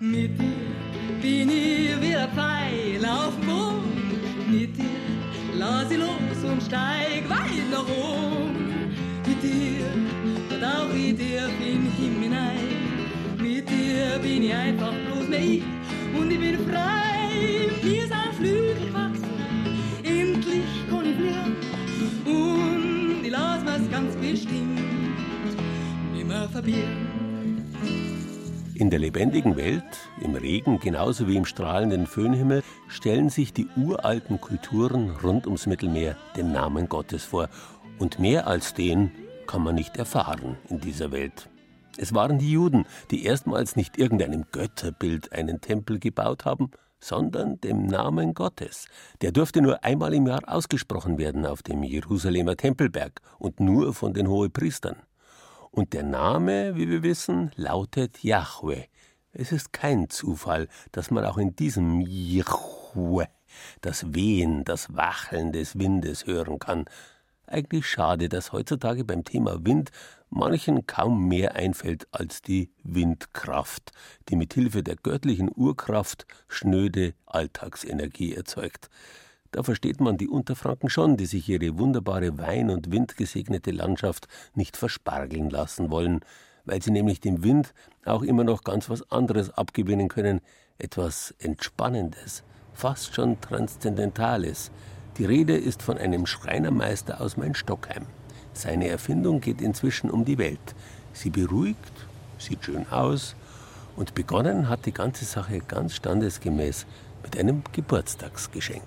[0.00, 0.74] Mit dir
[1.22, 4.50] bin ich wieder Pfeil auf dem Boden.
[4.50, 4.84] Mit dir
[5.56, 8.90] lass ich los und steig weit nach oben.
[9.24, 9.86] Mit dir
[10.60, 12.68] tauch ich dir in den Himmel hinein.
[13.38, 15.62] Mit dir bin ich einfach bloß mehr ich
[16.18, 17.70] und ich bin frei.
[17.82, 19.05] Wir sind Flügel gewachsen,
[28.74, 29.82] In der lebendigen Welt,
[30.20, 36.16] im Regen genauso wie im strahlenden Föhnhimmel, stellen sich die uralten Kulturen rund ums Mittelmeer
[36.36, 37.48] den Namen Gottes vor.
[37.98, 39.10] Und mehr als den
[39.46, 41.48] kann man nicht erfahren in dieser Welt.
[41.96, 47.86] Es waren die Juden, die erstmals nicht irgendeinem Götterbild einen Tempel gebaut haben, sondern dem
[47.86, 48.88] Namen Gottes.
[49.22, 54.12] Der durfte nur einmal im Jahr ausgesprochen werden auf dem Jerusalemer Tempelberg und nur von
[54.12, 54.96] den Hohepriestern.
[55.76, 58.84] Und der Name, wie wir wissen, lautet Yahweh.
[59.32, 63.26] Es ist kein Zufall, dass man auch in diesem Yahweh
[63.82, 66.86] das Wehen, das Wacheln des Windes hören kann.
[67.46, 69.90] Eigentlich schade, dass heutzutage beim Thema Wind
[70.30, 73.92] manchen kaum mehr einfällt als die Windkraft,
[74.30, 78.88] die mit Hilfe der göttlichen Urkraft schnöde Alltagsenergie erzeugt.
[79.52, 84.76] Da versteht man die Unterfranken schon, die sich ihre wunderbare Wein- und windgesegnete Landschaft nicht
[84.76, 86.20] verspargeln lassen wollen,
[86.64, 87.72] weil sie nämlich dem Wind
[88.04, 90.40] auch immer noch ganz was anderes abgewinnen können,
[90.78, 92.42] etwas Entspannendes,
[92.74, 94.70] fast schon Transzendentales.
[95.18, 98.04] Die Rede ist von einem Schreinermeister aus Main-Stockheim.
[98.52, 100.74] Seine Erfindung geht inzwischen um die Welt.
[101.12, 101.92] Sie beruhigt,
[102.38, 103.34] sieht schön aus
[103.96, 106.86] und begonnen hat die ganze Sache ganz standesgemäß
[107.22, 108.82] mit einem Geburtstagsgeschenk.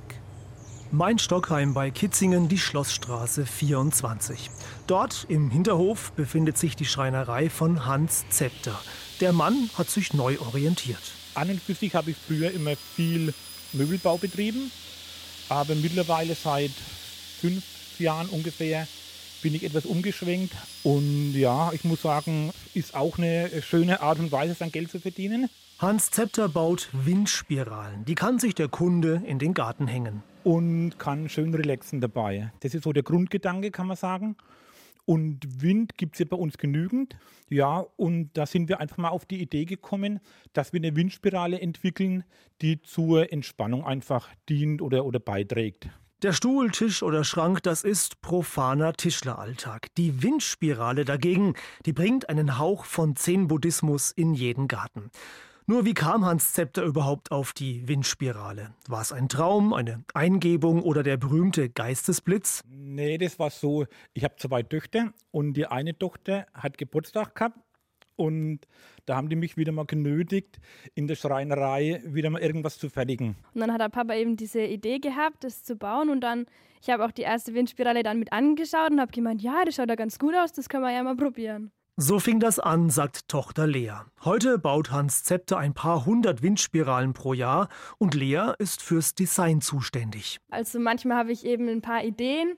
[0.91, 4.49] Mein Stockheim bei Kitzingen, die Schlossstraße 24.
[4.87, 8.73] Dort im Hinterhof befindet sich die Schreinerei von Hans Zepter.
[9.21, 11.11] Der Mann hat sich neu orientiert.
[11.35, 13.35] An und für sich habe ich früher immer viel
[13.73, 14.71] Möbelbau betrieben,
[15.47, 16.71] aber mittlerweile seit
[17.39, 17.63] fünf
[17.99, 18.87] Jahren ungefähr
[19.43, 24.31] bin ich etwas umgeschwenkt und ja, ich muss sagen, ist auch eine schöne Art und
[24.31, 25.49] Weise, sein Geld zu verdienen.
[25.77, 28.05] Hans Zepter baut Windspiralen.
[28.05, 30.23] Die kann sich der Kunde in den Garten hängen.
[30.49, 32.51] Und kann schön relaxen dabei.
[32.61, 34.35] Das ist so der Grundgedanke, kann man sagen.
[35.05, 37.15] Und Wind gibt es ja bei uns genügend.
[37.49, 40.19] Ja, und da sind wir einfach mal auf die Idee gekommen,
[40.53, 42.23] dass wir eine Windspirale entwickeln,
[42.63, 45.91] die zur Entspannung einfach dient oder, oder beiträgt.
[46.23, 49.93] Der Stuhl, Tisch oder Schrank, das ist profaner Tischleralltag.
[49.97, 51.53] Die Windspirale dagegen,
[51.85, 55.11] die bringt einen Hauch von Zen-Buddhismus in jeden Garten.
[55.69, 58.73] Nur wie kam Hans Zepter überhaupt auf die Windspirale?
[58.87, 62.63] War es ein Traum, eine Eingebung oder der berühmte Geistesblitz?
[62.67, 67.59] Nee, das war so, ich habe zwei Töchter und die eine Tochter hat Geburtstag gehabt
[68.15, 68.61] und
[69.05, 70.59] da haben die mich wieder mal genötigt,
[70.95, 73.35] in der Schreinerei wieder mal irgendwas zu fertigen.
[73.53, 76.09] Und dann hat der Papa eben diese Idee gehabt, das zu bauen.
[76.09, 76.47] Und dann,
[76.81, 79.89] ich habe auch die erste Windspirale dann mit angeschaut und habe gemeint, ja, das schaut
[79.89, 81.71] ja ganz gut aus, das können wir ja mal probieren.
[82.01, 83.91] So fing das an, sagt Tochter Lea.
[84.23, 89.59] Heute baut Hans Zepter ein paar hundert Windspiralen pro Jahr und Lea ist fürs Design
[89.59, 90.39] zuständig.
[90.49, 92.55] Also manchmal habe ich eben ein paar Ideen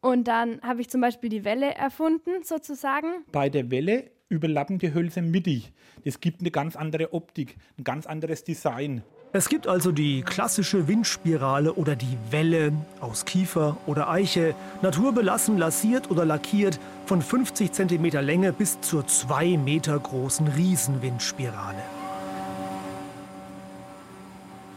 [0.00, 3.24] und dann habe ich zum Beispiel die Welle erfunden, sozusagen.
[3.32, 5.72] Bei der Welle überlappen die Hölzer mittig.
[6.04, 9.02] Das gibt eine ganz andere Optik, ein ganz anderes Design.
[9.36, 12.70] Es gibt also die klassische Windspirale oder die Welle
[13.00, 19.56] aus Kiefer oder Eiche, naturbelassen, lasiert oder lackiert, von 50 cm Länge bis zur 2
[19.58, 21.82] Meter großen Riesenwindspirale.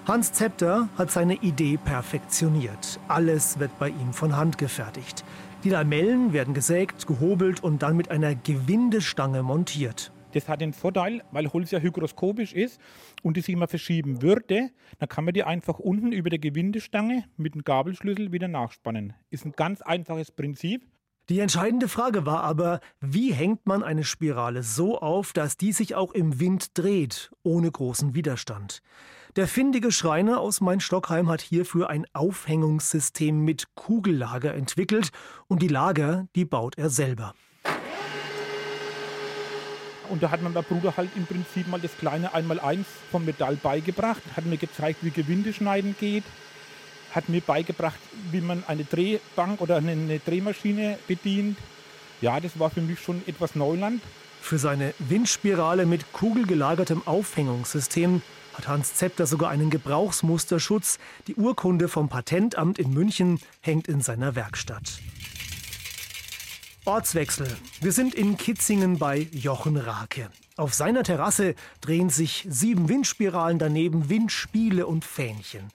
[0.07, 2.99] Hans Zepter hat seine Idee perfektioniert.
[3.07, 5.23] Alles wird bei ihm von Hand gefertigt.
[5.65, 10.11] Die Lamellen werden gesägt, gehobelt und dann mit einer Gewindestange montiert.
[10.37, 12.79] Das hat den Vorteil, weil Holz ja hygroskopisch ist
[13.23, 14.69] und die sich immer verschieben würde,
[14.99, 19.13] dann kann man die einfach unten über der Gewindestange mit dem Gabelschlüssel wieder nachspannen.
[19.31, 20.85] Ist ein ganz einfaches Prinzip.
[21.29, 25.95] Die entscheidende Frage war aber, wie hängt man eine Spirale so auf, dass die sich
[25.95, 28.83] auch im Wind dreht, ohne großen Widerstand?
[29.37, 35.09] Der findige Schreiner aus Main-Stockheim hat hierfür ein Aufhängungssystem mit Kugellager entwickelt
[35.47, 37.33] und die Lager, die baut er selber.
[40.09, 43.55] Und da hat mir mein Bruder halt im Prinzip mal das kleine Einmaleins vom Metall
[43.55, 46.23] beigebracht, hat mir gezeigt, wie Gewinde schneiden geht,
[47.11, 47.99] hat mir beigebracht,
[48.31, 51.57] wie man eine Drehbank oder eine Drehmaschine bedient.
[52.21, 54.01] Ja, das war für mich schon etwas Neuland.
[54.41, 58.21] Für seine Windspirale mit kugelgelagertem Aufhängungssystem
[58.53, 60.97] hat Hans Zepter sogar einen Gebrauchsmusterschutz.
[61.27, 64.99] Die Urkunde vom Patentamt in München hängt in seiner Werkstatt.
[66.87, 67.47] Ortswechsel.
[67.81, 70.29] Wir sind in Kitzingen bei Jochen Rake.
[70.55, 75.67] Auf seiner Terrasse drehen sich sieben Windspiralen, daneben Windspiele und Fähnchen.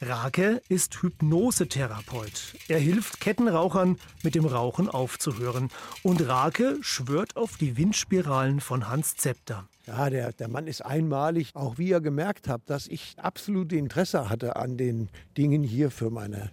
[0.00, 2.54] Rake ist Hypnosetherapeut.
[2.66, 5.70] Er hilft Kettenrauchern, mit dem Rauchen aufzuhören.
[6.02, 9.68] Und Rake schwört auf die Windspiralen von Hans Zepter.
[9.86, 11.52] Ja, der, der Mann ist einmalig.
[11.54, 16.10] Auch wie ihr gemerkt habt, dass ich absolute Interesse hatte an den Dingen hier für
[16.10, 16.50] meine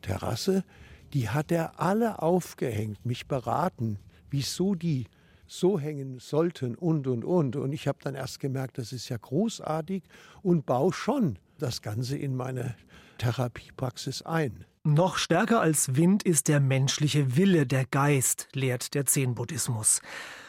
[0.00, 0.64] Terrasse
[1.12, 3.98] die hat er alle aufgehängt, mich beraten,
[4.30, 5.06] wieso die
[5.46, 7.56] so hängen sollten und, und, und.
[7.56, 10.02] Und ich habe dann erst gemerkt, das ist ja großartig
[10.42, 12.74] und baue schon das Ganze in meine
[13.18, 14.64] Therapiepraxis ein.
[14.84, 20.00] Noch stärker als Wind ist der menschliche Wille, der Geist, lehrt der Zen-Buddhismus.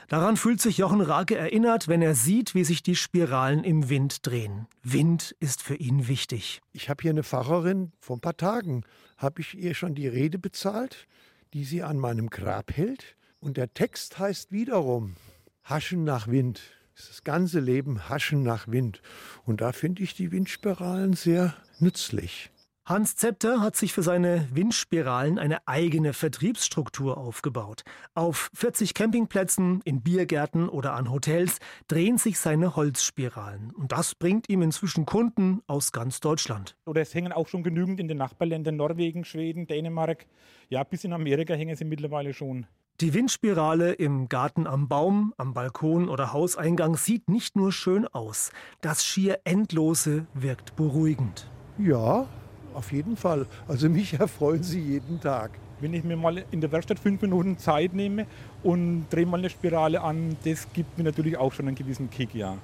[0.08, 4.26] Daran fühlt sich Jochen Rake erinnert, wenn er sieht, wie sich die Spiralen im Wind
[4.26, 4.68] drehen.
[4.82, 6.62] Wind ist für ihn wichtig.
[6.72, 8.84] Ich habe hier eine Pfarrerin, vor ein paar Tagen
[9.24, 11.08] habe ich ihr schon die Rede bezahlt,
[11.54, 13.16] die sie an meinem Grab hält.
[13.40, 15.16] Und der Text heißt wiederum
[15.64, 16.62] Haschen nach Wind.
[16.96, 19.02] Das ganze Leben Haschen nach Wind.
[19.46, 22.52] Und da finde ich die Windspiralen sehr nützlich.
[22.86, 27.84] Hans Zepter hat sich für seine Windspiralen eine eigene Vertriebsstruktur aufgebaut.
[28.14, 33.72] Auf 40 Campingplätzen, in Biergärten oder an Hotels drehen sich seine Holzspiralen.
[33.72, 36.76] Und das bringt ihm inzwischen Kunden aus ganz Deutschland.
[36.86, 40.26] Oder es hängen auch schon genügend in den Nachbarländern Norwegen, Schweden, Dänemark.
[40.68, 42.68] Ja, bis in Amerika hängen sie mittlerweile schon.
[43.00, 48.52] Die Windspirale im Garten am Baum, am Balkon oder Hauseingang sieht nicht nur schön aus.
[48.82, 51.50] Das schier Endlose wirkt beruhigend.
[51.78, 52.28] Ja,
[52.74, 53.46] auf jeden Fall.
[53.68, 55.52] Also mich erfreuen sie jeden Tag.
[55.80, 58.26] Wenn ich mir mal in der Werkstatt fünf Minuten Zeit nehme
[58.64, 62.34] und drehe mal eine Spirale an, das gibt mir natürlich auch schon einen gewissen Kick,
[62.34, 62.58] ja.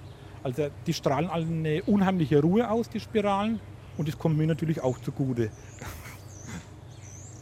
[0.43, 3.59] Also die strahlen alle eine unheimliche Ruhe aus, die Spiralen.
[3.97, 5.51] und das kommt mir natürlich auch zugute.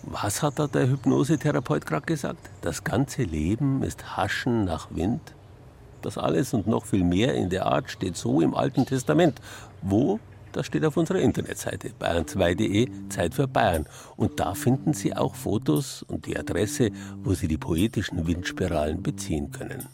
[0.09, 2.49] Was hat da der Hypnosetherapeut gerade gesagt?
[2.61, 5.36] Das ganze Leben ist Haschen nach Wind?
[6.01, 9.41] Das alles und noch viel mehr in der Art steht so im Alten Testament.
[9.82, 10.20] Wo?
[10.51, 13.85] Das steht auf unserer Internetseite bayern2.de Zeit für Bayern.
[14.15, 16.91] Und da finden Sie auch Fotos und die Adresse,
[17.23, 19.87] wo Sie die poetischen Windspiralen beziehen können.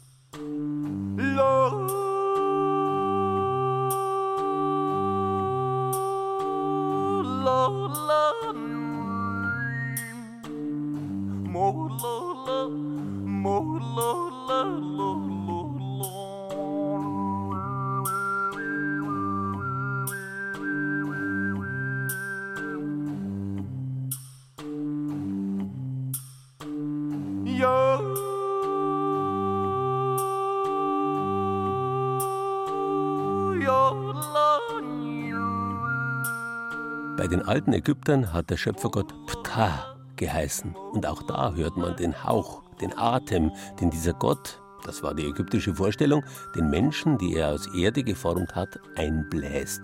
[37.17, 40.75] Bei den alten Ägyptern hat der Schöpfergott Ptah geheißen.
[40.91, 45.25] Und auch da hört man den Hauch, den Atem, den dieser Gott, das war die
[45.25, 46.23] ägyptische Vorstellung,
[46.55, 49.83] den Menschen, die er aus Erde geformt hat, einbläst.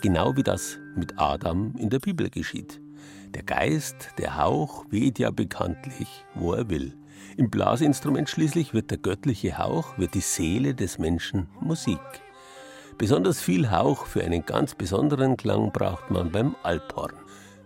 [0.00, 2.80] Genau wie das mit Adam in der Bibel geschieht.
[3.34, 6.96] Der Geist, der Hauch, weht ja bekanntlich, wo er will.
[7.36, 12.00] Im Blasinstrument schließlich wird der göttliche Hauch, wird die Seele des Menschen Musik.
[12.98, 17.14] Besonders viel Hauch für einen ganz besonderen Klang braucht man beim Alphorn.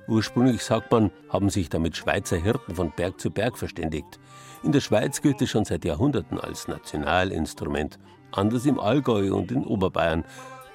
[0.09, 4.21] Ursprünglich sagt man, haben sich damit Schweizer Hirten von Berg zu Berg verständigt.
[4.63, 7.99] In der Schweiz gilt es schon seit Jahrhunderten als Nationalinstrument,
[8.31, 10.25] anders im Allgäu und in Oberbayern.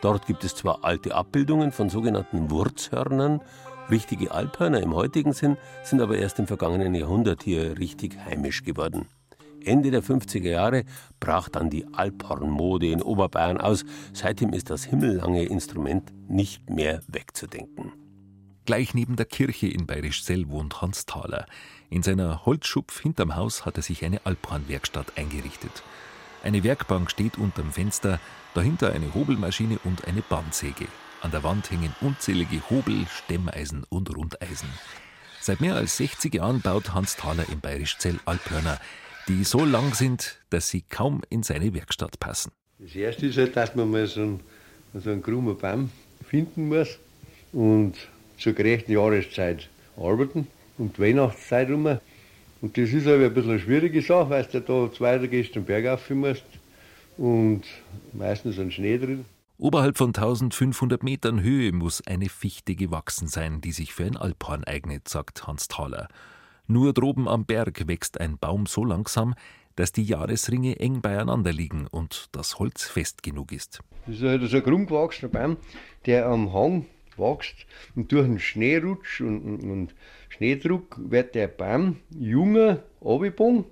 [0.02, 3.42] Dort gibt es zwar alte Abbildungen von sogenannten Wurzhörnern,
[3.92, 9.08] richtige Alphörner im heutigen Sinn sind aber erst im vergangenen Jahrhundert hier richtig heimisch geworden.
[9.64, 10.84] Ende der 50er Jahre
[11.20, 13.86] brach dann die Alphornmode in Oberbayern aus.
[14.14, 17.92] Seitdem ist das himmellange Instrument nicht mehr wegzudenken.
[18.66, 21.46] Gleich neben der Kirche in Bayerischzell wohnt Hans Thaler.
[21.89, 25.84] In seiner Holzschupf hinterm Haus hat er sich eine Alphornwerkstatt eingerichtet.
[26.44, 28.20] Eine Werkbank steht unterm Fenster,
[28.54, 30.88] dahinter eine Hobelmaschine und eine Bandsäge.
[31.22, 34.69] An der Wand hängen unzählige Hobel, Stemmeisen und Rundeisen.
[35.39, 38.80] Seit mehr als 60 Jahren baut Hans Thaler im Bayerischzell Alphörner,
[39.28, 42.51] die so lang sind, dass sie kaum in seine Werkstatt passen.
[42.80, 44.39] Das erste ist halt, dass man mal so einen,
[44.95, 45.91] so einen krummen Baum
[46.28, 46.97] finden muss
[47.53, 47.93] und
[48.39, 50.47] zur gerechten Jahreszeit arbeiten,
[50.80, 51.99] um die Weihnachtszeit rum.
[52.61, 55.53] Und das ist aber ein bisschen eine schwierige Sache, weil du da zwei Tage gehst
[55.53, 56.45] den Berg rauf musst
[57.17, 57.61] und
[58.11, 59.24] meistens ein Schnee drin.
[59.62, 64.64] Oberhalb von 1500 Metern Höhe muss eine Fichte gewachsen sein, die sich für ein Alphorn
[64.64, 66.07] eignet, sagt Hans Thaler.
[66.66, 69.36] Nur droben am Berg wächst ein Baum so langsam,
[69.76, 73.82] dass die Jahresringe eng beieinander liegen und das Holz fest genug ist.
[74.07, 75.57] Das ist halt so ein krumm gewachsener Baum,
[76.07, 79.95] der am Hang wächst und durch den Schneerutsch und, und, und
[80.30, 83.66] Schneedruck wird der Baum junger, abgebogen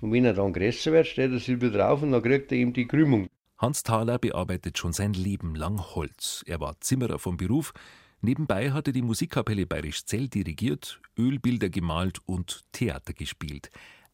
[0.00, 2.58] und wenn er dann größer wird, steht er sich wieder drauf und dann kriegt er
[2.58, 3.28] eben die Krümmung.
[3.58, 6.44] Hans Thaler bearbeitet schon sein Leben lang Holz.
[6.46, 7.72] Er war Zimmerer vom Beruf.
[8.20, 13.70] Nebenbei hat er die Musikkapelle Bayerisch Zell dirigiert, Ölbilder gemalt und Theater gespielt.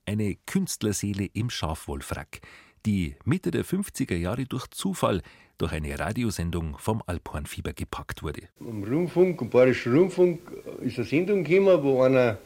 [0.06, 2.40] Eine Künstlerseele im Schafwollfrack,
[2.86, 5.20] die Mitte der 50er Jahre durch Zufall
[5.58, 8.48] durch eine Radiosendung vom Alphornfieber gepackt wurde.
[8.60, 10.40] Im Rundfunk, im Bayerischen Rundfunk,
[10.80, 12.38] ist eine Sendung gekommen, wo einer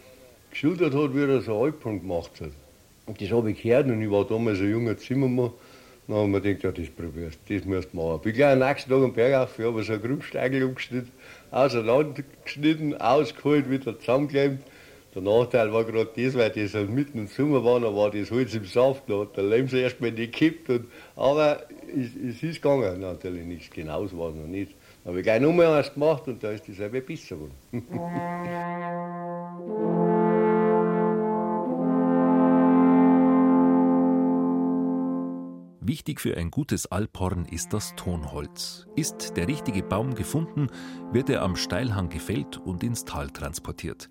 [0.50, 2.50] geschildert hat, wie er so Alphorn gemacht hat.
[3.06, 5.52] Und das habe ich gehört und ich war damals ein junger Zimmermann.
[6.08, 8.22] Dann haben wir gedacht, ja, das probierst das musst du machen.
[8.22, 11.12] Bin gleich am nächsten Tag am Berg auf, habe so einen Grundsteigel umgeschnitten,
[11.50, 14.62] auseinandergeschnitten, ausgeholt, wieder zusammengeklemmt.
[15.14, 18.30] Der Nachteil war gerade das, weil das halt mitten im Sommer war, dann war das
[18.30, 20.70] Holz im Saft, da hat der Lehm zuerst mal nicht gekippt.
[20.70, 24.74] Und, aber es, es ist gegangen, natürlich nichts genauso war es noch nicht.
[25.04, 29.24] Dann habe ich gleich nochmal eins gemacht und da ist das selber besser geworden.
[35.88, 38.86] Wichtig für ein gutes Alphorn ist das Tonholz.
[38.94, 40.66] Ist der richtige Baum gefunden,
[41.12, 44.10] wird er am Steilhang gefällt und ins Tal transportiert.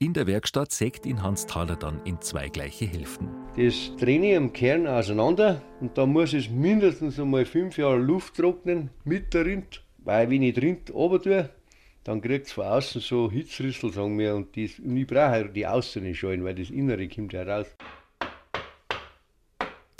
[0.00, 3.28] In der Werkstatt sägt ihn Hans Thaler dann in zwei gleiche Hälften.
[3.56, 8.34] Das trenne ich am Kern auseinander und da muss es mindestens einmal fünf Jahre Luft
[8.34, 9.84] trocknen mit der Rind.
[9.98, 11.50] Weil wenn ich die Rind runter tue,
[12.02, 15.68] dann kriegt es von außen so Hitzrissel, sagen wir, und, das, und ich brauche die
[15.68, 17.68] Außene Schalen, weil das Innere kommt heraus.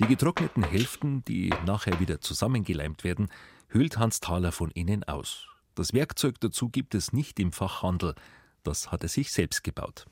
[0.03, 3.29] Die getrockneten Hälften, die nachher wieder zusammengeleimt werden,
[3.69, 5.47] höhlt Hans Thaler von innen aus.
[5.77, 8.17] Das Werkzeug dazu gibt es nicht im Fachhandel,
[8.65, 10.07] das hat er sich selbst gebaut.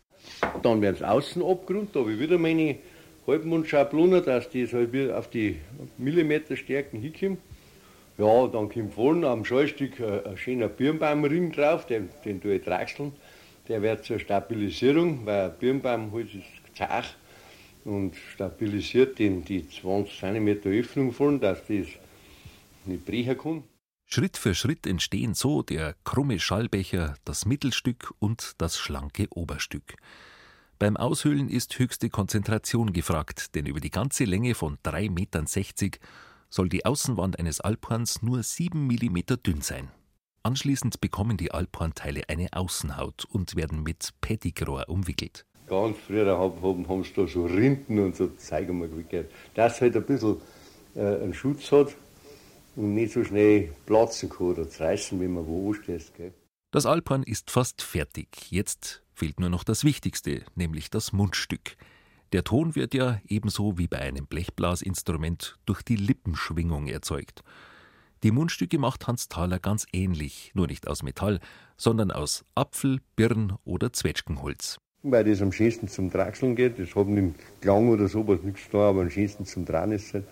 [0.62, 2.78] Dann werden es außen abgerundet, da habe ich wieder meine
[3.26, 5.58] Halbmondschablonen, dass das halt auf die
[5.98, 7.40] Millimeterstärken hinkommt.
[8.16, 12.64] Ja, dann kommt vorne am Schallstück ein, ein schöner Birnbaumring drauf, den, den tue ich
[12.64, 13.12] drechseln.
[13.66, 17.16] Der wird zur Stabilisierung, weil ein Birnbaumholz ist zart
[17.84, 21.86] und stabilisiert den, die 20 cm Öffnung vorne, dass das
[22.86, 23.62] nicht brechen kann.
[24.06, 29.94] Schritt für Schritt entstehen so der krumme Schallbecher, das Mittelstück und das schlanke Oberstück.
[30.80, 35.46] Beim Aushöhlen ist höchste Konzentration gefragt, denn über die ganze Länge von 3,60 Metern
[36.48, 39.90] soll die Außenwand eines Alphorns nur 7 mm dünn sein.
[40.42, 45.44] Anschließend bekommen die Alphornteile eine Außenhaut und werden mit Pettigrohr umwickelt.
[45.70, 49.30] Ganz früher haben, haben, haben sie da so Rinden und so Zeug mal gewickelt.
[49.54, 50.38] Dass halt ein bisschen
[50.96, 51.94] äh, einen Schutz hat
[52.74, 55.72] und nicht so schnell platzen kann oder zerreißen, wenn man wo.
[55.86, 56.34] Gell.
[56.72, 58.50] Das Alphorn ist fast fertig.
[58.50, 61.76] Jetzt fehlt nur noch das Wichtigste, nämlich das Mundstück.
[62.32, 67.44] Der Ton wird ja ebenso wie bei einem Blechblasinstrument durch die Lippenschwingung erzeugt.
[68.24, 71.38] Die Mundstücke macht Hans Thaler ganz ähnlich, nur nicht aus Metall,
[71.76, 74.78] sondern aus Apfel, Birn oder Zwetschgenholz.
[75.02, 78.68] Weil das am schönsten zum Draxeln geht, das hat mit dem Klang oder sowas nichts
[78.68, 80.24] tun, aber am schönsten zum Dran ist halt.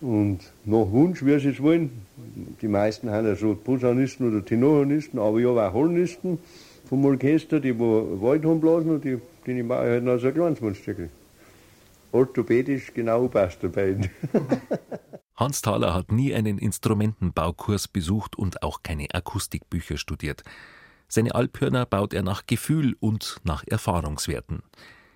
[0.00, 1.90] Und nach Wunsch, wie sie es wollen.
[2.60, 6.38] Die meisten haben ja so Posaunisten oder Tenorhornisten, aber habe auch Hornisten
[6.88, 10.34] vom Orchester, die wo Wald blasen und die, die mache ich halt noch so ein
[10.34, 11.10] kleines Mundstückchen
[12.14, 13.98] orthopädisch genau passt dabei.
[15.36, 20.44] Hans Thaler hat nie einen Instrumentenbaukurs besucht und auch keine Akustikbücher studiert.
[21.14, 24.64] Seine Alphörner baut er nach Gefühl und nach Erfahrungswerten.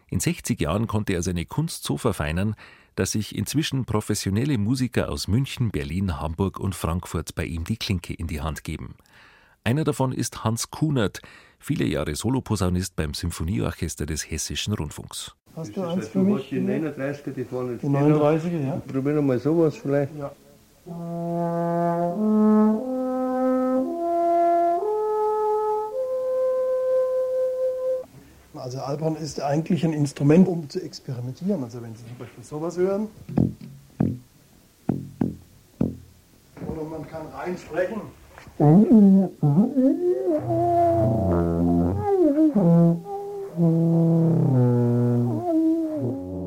[0.09, 2.55] In 60 Jahren konnte er seine Kunst so verfeinern,
[2.95, 8.15] dass sich inzwischen professionelle Musiker aus München, Berlin, Hamburg und Frankfurt bei ihm die Klinke
[8.15, 8.95] in die Hand geben.
[9.65, 11.21] Einer davon ist Hans Kunert,
[11.59, 15.35] viele Jahre Soloposaunist beim Symphonieorchester des Hessischen Rundfunks.
[15.57, 16.49] Hast du eins für mich?
[16.49, 18.77] Die 39er, die vorne Die 39er, ja.
[18.87, 20.13] Probieren wir mal sowas vielleicht.
[20.17, 20.31] Ja.
[28.59, 31.63] Also Alphorn ist eigentlich ein Instrument, um zu experimentieren.
[31.63, 33.09] Also wenn Sie zum Beispiel sowas hören.
[36.67, 38.01] Oder man kann rein sprechen.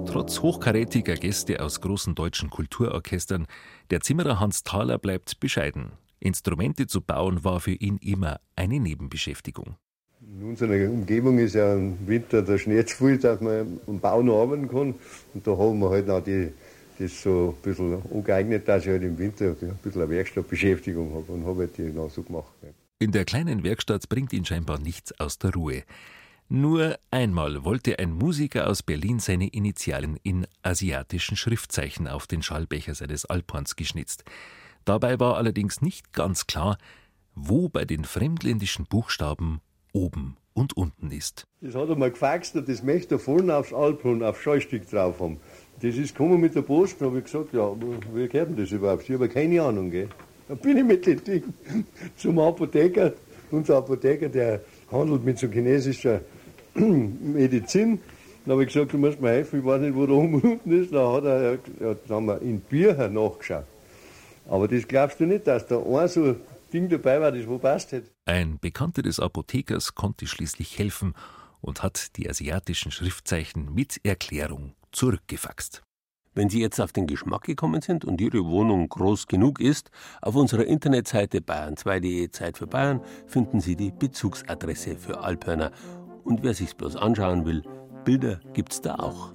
[0.05, 3.47] Trotz hochkarätiger Gäste aus großen deutschen Kulturorchestern,
[3.89, 5.93] der Zimmerer Hans Thaler bleibt bescheiden.
[6.19, 9.77] Instrumente zu bauen war für ihn immer eine Nebenbeschäftigung.
[10.33, 14.21] In unserer Umgebung ist ja im Winter der Schnee zu viel, dass man am Bau
[14.21, 14.95] noch arbeiten kann.
[15.33, 16.53] Und da haben wir halt auch die,
[16.97, 21.33] das so ein bisschen angeeignet, dass ich halt im Winter ein bisschen eine Werkstattbeschäftigung habe
[21.33, 22.53] und habe halt die noch so gemacht.
[22.99, 25.83] In der kleinen Werkstatt bringt ihn scheinbar nichts aus der Ruhe.
[26.47, 32.95] Nur einmal wollte ein Musiker aus Berlin seine Initialen in asiatischen Schriftzeichen auf den Schallbecher
[32.95, 34.23] seines Alphorns geschnitzt.
[34.85, 36.77] Dabei war allerdings nicht ganz klar,
[37.35, 39.59] wo bei den fremdländischen Buchstaben
[39.93, 41.45] oben und unten ist.
[41.61, 45.19] Das hat er mal gefaxt und das möchte er vorne aufs Alphorn, aufs Schallstück drauf
[45.19, 45.37] haben.
[45.81, 47.71] Das ist gekommen mit der Post, da habe ich gesagt, ja,
[48.13, 49.09] wie gehört denn das überhaupt?
[49.09, 50.09] Ich habe keine Ahnung, gell.
[50.47, 51.43] Da bin ich mit dem Ding
[52.17, 53.13] zum Apotheker.
[53.49, 54.61] Unser Apotheker, der
[54.91, 56.21] handelt mit so chinesischer
[56.75, 57.99] Medizin.
[58.45, 60.71] Dann habe ich gesagt, du musst mir helfen, ich weiß nicht, wo da oben unten
[60.71, 60.93] ist.
[60.93, 63.65] Dann hat er, ja, dann haben wir in Bücher nachgeschaut.
[64.47, 66.35] Aber das glaubst du nicht, dass da ein so
[66.71, 68.10] Ding dabei war, das wo passt hätte.
[68.25, 71.15] Ein Bekannter des Apothekers konnte schließlich helfen
[71.59, 75.81] und hat die asiatischen Schriftzeichen mit Erklärung zurückgefaxt.
[76.33, 79.91] Wenn Sie jetzt auf den Geschmack gekommen sind und Ihre Wohnung groß genug ist,
[80.21, 85.71] auf unserer Internetseite bayern2.de Zeit für Bayern finden Sie die Bezugsadresse für Alphörner
[86.23, 87.63] und wer sich's bloß anschauen will,
[88.05, 89.33] Bilder gibt's da auch.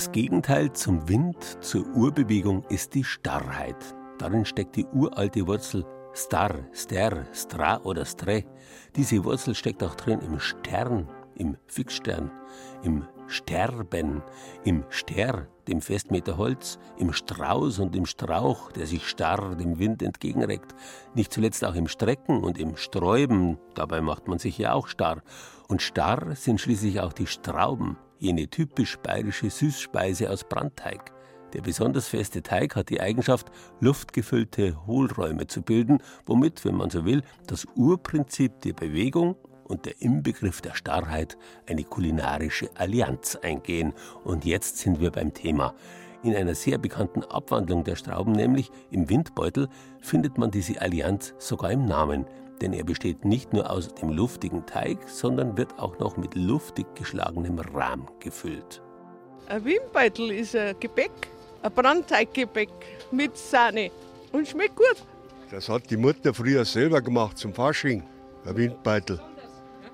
[0.00, 3.76] Das Gegenteil zum Wind, zur Urbewegung ist die Starrheit.
[4.16, 5.84] Darin steckt die uralte Wurzel
[6.14, 8.44] star, ster, stra oder stre.
[8.96, 12.30] Diese Wurzel steckt auch drin im Stern, im Fixstern,
[12.82, 14.22] im Sterben,
[14.64, 20.02] im Ster, dem Festmeter Holz, im Strauß und im Strauch, der sich starr dem Wind
[20.02, 20.74] entgegenreckt.
[21.14, 25.20] Nicht zuletzt auch im Strecken und im Sträuben, dabei macht man sich ja auch starr.
[25.68, 31.12] Und starr sind schließlich auch die Strauben, jene typisch bayerische Süßspeise aus Brandteig.
[31.52, 33.50] Der besonders feste Teig hat die Eigenschaft,
[33.80, 40.00] luftgefüllte Hohlräume zu bilden, womit, wenn man so will, das Urprinzip der Bewegung und der
[40.00, 43.94] Inbegriff der Starrheit eine kulinarische Allianz eingehen.
[44.22, 45.74] Und jetzt sind wir beim Thema.
[46.22, 49.68] In einer sehr bekannten Abwandlung der Strauben, nämlich im Windbeutel,
[50.00, 52.26] findet man diese Allianz sogar im Namen.
[52.60, 56.86] Denn er besteht nicht nur aus dem luftigen Teig, sondern wird auch noch mit luftig
[56.94, 58.82] geschlagenem Rahm gefüllt.
[59.48, 61.28] Ein Windbeutel ist ein Gebäck,
[61.62, 62.70] ein Brandteiggebäck
[63.10, 63.90] mit Sahne
[64.32, 64.96] und schmeckt gut.
[65.50, 68.02] Das hat die Mutter früher selber gemacht zum Fasching,
[68.44, 69.20] ein Windbeutel.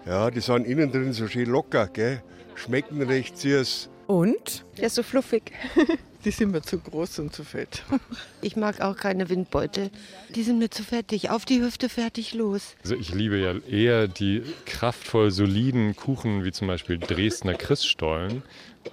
[0.05, 2.23] Ja, die sind innen drin so schön locker, gell?
[2.57, 3.89] schmecken recht süß.
[4.07, 4.65] Und?
[4.77, 5.53] Ja, so fluffig.
[6.27, 7.85] Die sind mir zu groß und zu fett.
[8.43, 9.91] Ich mag auch keine Windbeutel.
[10.35, 11.31] Die sind mir zu fettig.
[11.31, 12.75] Auf die Hüfte fertig los.
[12.83, 18.43] Also ich liebe ja eher die kraftvoll soliden Kuchen wie zum Beispiel Dresdner Christstollen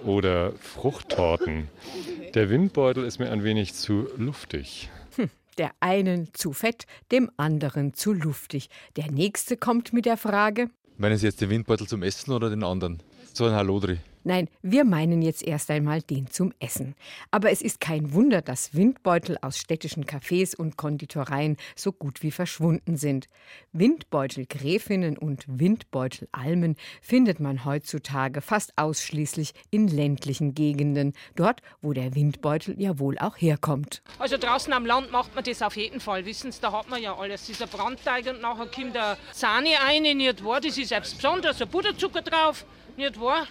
[0.04, 1.68] oder Fruchttorten.
[2.34, 4.88] Der Windbeutel ist mir ein wenig zu luftig.
[5.16, 5.28] Hm,
[5.58, 8.70] der einen zu fett, dem anderen zu luftig.
[8.94, 12.62] Der nächste kommt mit der Frage: Meinen Sie jetzt den Windbeutel zum Essen oder den
[12.62, 13.02] anderen?
[13.36, 13.98] So ein Hallodri.
[14.26, 16.94] Nein, wir meinen jetzt erst einmal den zum Essen.
[17.32, 22.30] Aber es ist kein Wunder, dass Windbeutel aus städtischen Cafés und Konditoreien so gut wie
[22.30, 23.28] verschwunden sind.
[23.72, 32.80] Windbeutelgräfinnen und Windbeutelalmen findet man heutzutage fast ausschließlich in ländlichen Gegenden, dort, wo der Windbeutel
[32.80, 34.00] ja wohl auch herkommt.
[34.20, 36.24] Also draußen am Land macht man das auf jeden Fall.
[36.24, 37.44] Wissen Sie, da hat man ja alles.
[37.46, 40.62] Dieser Brandteig und nachher kommt der Sahne rein, nicht wahr?
[40.62, 42.64] Das ist selbst besonders, ein Butterzucker drauf,
[42.96, 43.46] nicht wahr?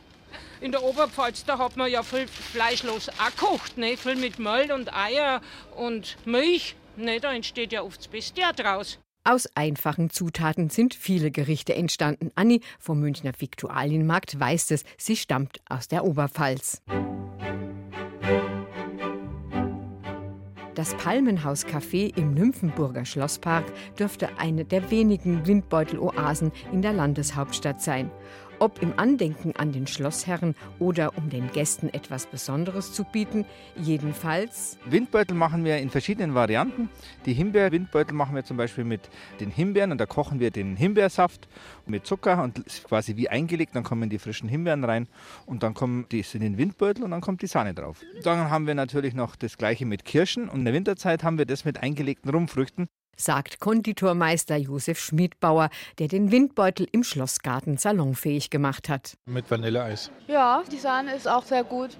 [0.61, 3.97] In der Oberpfalz, da hat man ja viel fleischlos auch gekocht, ne?
[3.97, 5.41] viel mit Mehl und Eier
[5.75, 6.75] und Milch.
[6.95, 7.19] Ne?
[7.19, 8.97] Da entsteht ja oft das Beste draus.
[9.25, 12.31] Aus einfachen Zutaten sind viele Gerichte entstanden.
[12.35, 16.81] Anni vom Münchner Viktualienmarkt weiß es, sie stammt aus der Oberpfalz.
[20.75, 23.63] Das Palmenhaus Café im Nymphenburger Schlosspark
[23.97, 28.11] dürfte eine der wenigen Windbeutel-Oasen in der Landeshauptstadt sein.
[28.63, 33.43] Ob im Andenken an den Schlossherren oder um den Gästen etwas Besonderes zu bieten,
[33.75, 34.77] jedenfalls.
[34.85, 36.87] Windbeutel machen wir in verschiedenen Varianten.
[37.25, 39.09] Die Himbeer-Windbeutel machen wir zum Beispiel mit
[39.41, 41.49] den Himbeeren und da kochen wir den Himbeersaft
[41.87, 43.75] mit Zucker und quasi wie eingelegt.
[43.75, 45.09] Dann kommen die frischen Himbeeren rein
[45.45, 47.99] und dann kommen die in den Windbeutel und dann kommt die Sahne drauf.
[48.23, 51.45] Dann haben wir natürlich noch das gleiche mit Kirschen und in der Winterzeit haben wir
[51.45, 58.89] das mit eingelegten Rumfrüchten sagt Konditormeister Josef Schmidbauer, der den Windbeutel im Schlossgarten salonfähig gemacht
[58.89, 59.17] hat.
[59.25, 60.11] Mit Vanilleeis.
[60.27, 61.91] Ja, die Sahne ist auch sehr gut.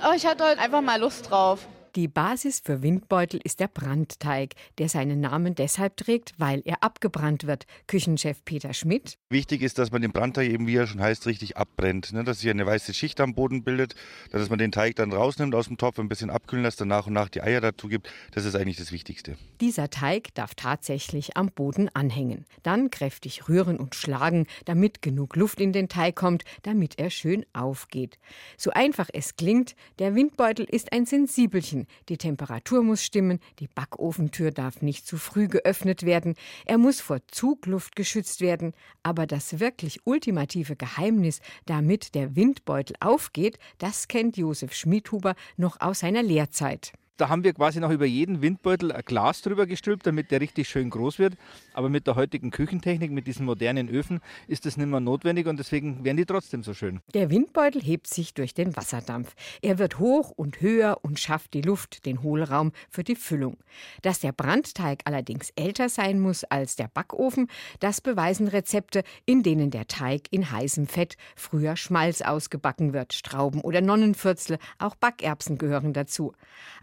[0.00, 1.66] Aber ich hatte heute einfach mal Lust drauf.
[1.96, 7.48] Die Basis für Windbeutel ist der Brandteig, der seinen Namen deshalb trägt, weil er abgebrannt
[7.48, 7.66] wird.
[7.88, 9.18] Küchenchef Peter Schmidt.
[9.28, 12.12] Wichtig ist, dass man den Brandteig eben, wie er schon heißt, richtig abbrennt.
[12.12, 12.22] Ne?
[12.22, 13.96] Dass sich eine weiße Schicht am Boden bildet,
[14.30, 17.08] dass man den Teig dann rausnimmt aus dem Topf, ein bisschen abkühlen lässt, dann nach
[17.08, 18.08] und nach die Eier dazu gibt.
[18.30, 19.36] Das ist eigentlich das Wichtigste.
[19.60, 22.44] Dieser Teig darf tatsächlich am Boden anhängen.
[22.62, 27.44] Dann kräftig rühren und schlagen, damit genug Luft in den Teig kommt, damit er schön
[27.52, 28.20] aufgeht.
[28.56, 34.50] So einfach es klingt, der Windbeutel ist ein Sensibelchen die Temperatur muss stimmen, die Backofentür
[34.50, 36.34] darf nicht zu früh geöffnet werden,
[36.66, 38.72] er muss vor Zugluft geschützt werden,
[39.02, 46.00] aber das wirklich ultimative Geheimnis, damit der Windbeutel aufgeht, das kennt Josef Schmidhuber noch aus
[46.00, 46.92] seiner Lehrzeit.
[47.20, 50.70] Da haben wir quasi noch über jeden Windbeutel ein Glas drüber gestülpt, damit der richtig
[50.70, 51.34] schön groß wird.
[51.74, 55.58] Aber mit der heutigen Küchentechnik, mit diesen modernen Öfen, ist das nicht mehr notwendig und
[55.58, 57.00] deswegen werden die trotzdem so schön.
[57.12, 59.34] Der Windbeutel hebt sich durch den Wasserdampf.
[59.60, 63.58] Er wird hoch und höher und schafft die Luft, den Hohlraum für die Füllung.
[64.00, 67.48] Dass der Brandteig allerdings älter sein muss als der Backofen,
[67.80, 73.12] das beweisen Rezepte, in denen der Teig in heißem Fett früher Schmalz ausgebacken wird.
[73.12, 76.32] Strauben oder Nonnenvierzel, auch Backerbsen gehören dazu.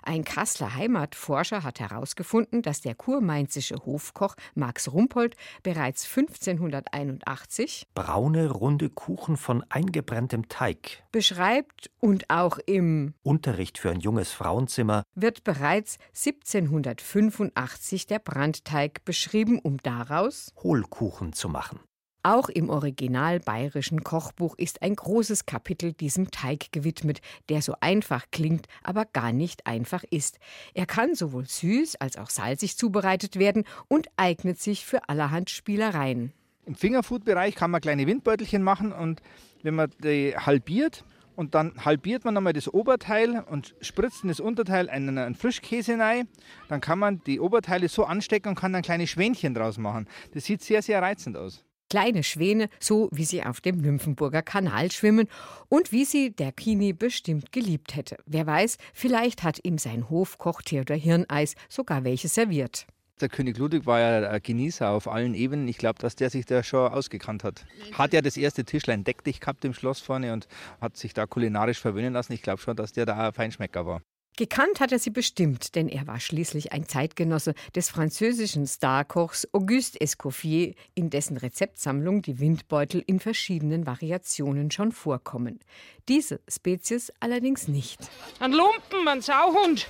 [0.04, 8.90] Ein Kasseler Heimatforscher hat herausgefunden, dass der kurmainzische Hofkoch Max Rumpold bereits 1581 braune, runde
[8.90, 15.98] Kuchen von eingebranntem Teig beschreibt und auch im Unterricht für ein junges Frauenzimmer wird bereits
[16.10, 21.80] 1785 der Brandteig beschrieben, um daraus Hohlkuchen zu machen.
[22.28, 28.26] Auch im original bayerischen Kochbuch ist ein großes Kapitel diesem Teig gewidmet, der so einfach
[28.32, 30.38] klingt, aber gar nicht einfach ist.
[30.74, 36.34] Er kann sowohl süß als auch salzig zubereitet werden und eignet sich für allerhand Spielereien.
[36.66, 39.22] Im Fingerfood-Bereich kann man kleine Windbeutelchen machen und
[39.64, 41.06] wenn man die halbiert,
[41.38, 45.98] und dann halbiert man nochmal das Oberteil und spritzt in das Unterteil einen, einen Frischkäse
[45.98, 46.28] rein.
[46.68, 50.10] Dann kann man die Oberteile so anstecken und kann dann kleine Schwänchen draus machen.
[50.34, 51.64] Das sieht sehr, sehr reizend aus.
[51.90, 55.28] Kleine Schwäne, so wie sie auf dem Nymphenburger Kanal schwimmen
[55.70, 58.18] und wie sie der Kini bestimmt geliebt hätte.
[58.26, 62.88] Wer weiß, vielleicht hat ihm sein Hofkoch Theodor Hirneis sogar welche serviert.
[63.20, 65.68] Der König Ludwig war ja Genießer auf allen Ebenen.
[65.68, 67.66] Ich glaube, dass der sich da schon ausgekannt hat.
[67.94, 70.48] Hat ja das erste Tischlein deck dich gehabt im Schloss vorne und
[70.80, 72.34] hat sich da kulinarisch verwöhnen lassen.
[72.34, 74.02] Ich glaube schon, dass der da ein Feinschmecker war.
[74.38, 80.00] Gekannt hat er sie bestimmt, denn er war schließlich ein Zeitgenosse des französischen Starkochs Auguste
[80.00, 85.60] Escoffier, in dessen Rezeptsammlung die Windbeutel in verschiedenen Variationen schon vorkommen.
[86.08, 88.00] Diese Spezies allerdings nicht.
[88.40, 89.88] Ein Lumpen, ein Sauhund.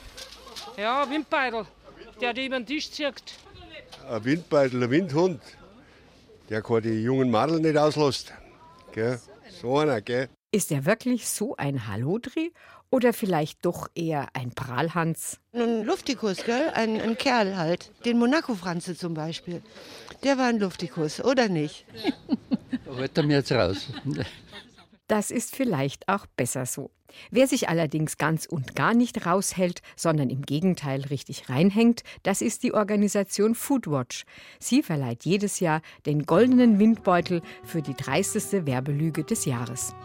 [0.77, 1.65] Ja, Windbeutel,
[2.21, 3.21] der die über den Tisch zieht.
[4.09, 5.41] Ein Windbeutel, ein Windhund,
[6.49, 8.31] der kann die jungen Madel nicht auslässt.
[8.93, 9.19] Gell?
[9.61, 10.29] So einer, gell?
[10.51, 12.53] Ist er wirklich so ein Hallodri
[12.89, 15.39] oder vielleicht doch eher ein Prahlhans?
[15.53, 16.71] Ein Luftikus, gell?
[16.73, 17.91] Ein, ein Kerl halt.
[18.05, 19.61] Den Monaco-Franze zum Beispiel.
[20.23, 21.85] Der war ein Luftikus, oder nicht?
[22.87, 23.87] Holt er mir jetzt raus.
[25.07, 26.91] Das ist vielleicht auch besser so.
[27.31, 32.63] Wer sich allerdings ganz und gar nicht raushält, sondern im Gegenteil richtig reinhängt, das ist
[32.63, 34.25] die Organisation Foodwatch.
[34.59, 39.95] Sie verleiht jedes Jahr den goldenen Windbeutel für die dreisteste Werbelüge des Jahres.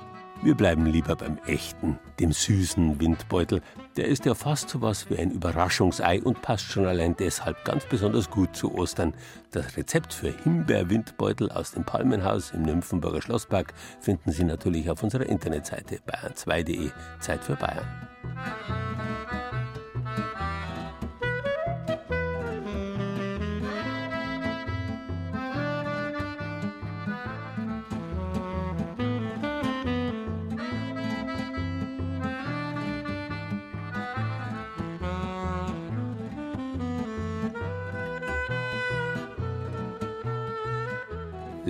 [0.44, 3.62] Wir bleiben lieber beim echten, dem süßen Windbeutel.
[3.96, 7.84] Der ist ja fast so was wie ein Überraschungsei und passt schon allein deshalb ganz
[7.84, 9.14] besonders gut zu Ostern.
[9.52, 15.26] Das Rezept für Himbeerwindbeutel aus dem Palmenhaus im Nymphenburger Schlosspark finden Sie natürlich auf unserer
[15.26, 16.90] Internetseite bayern2.de.
[17.20, 17.86] Zeit für Bayern.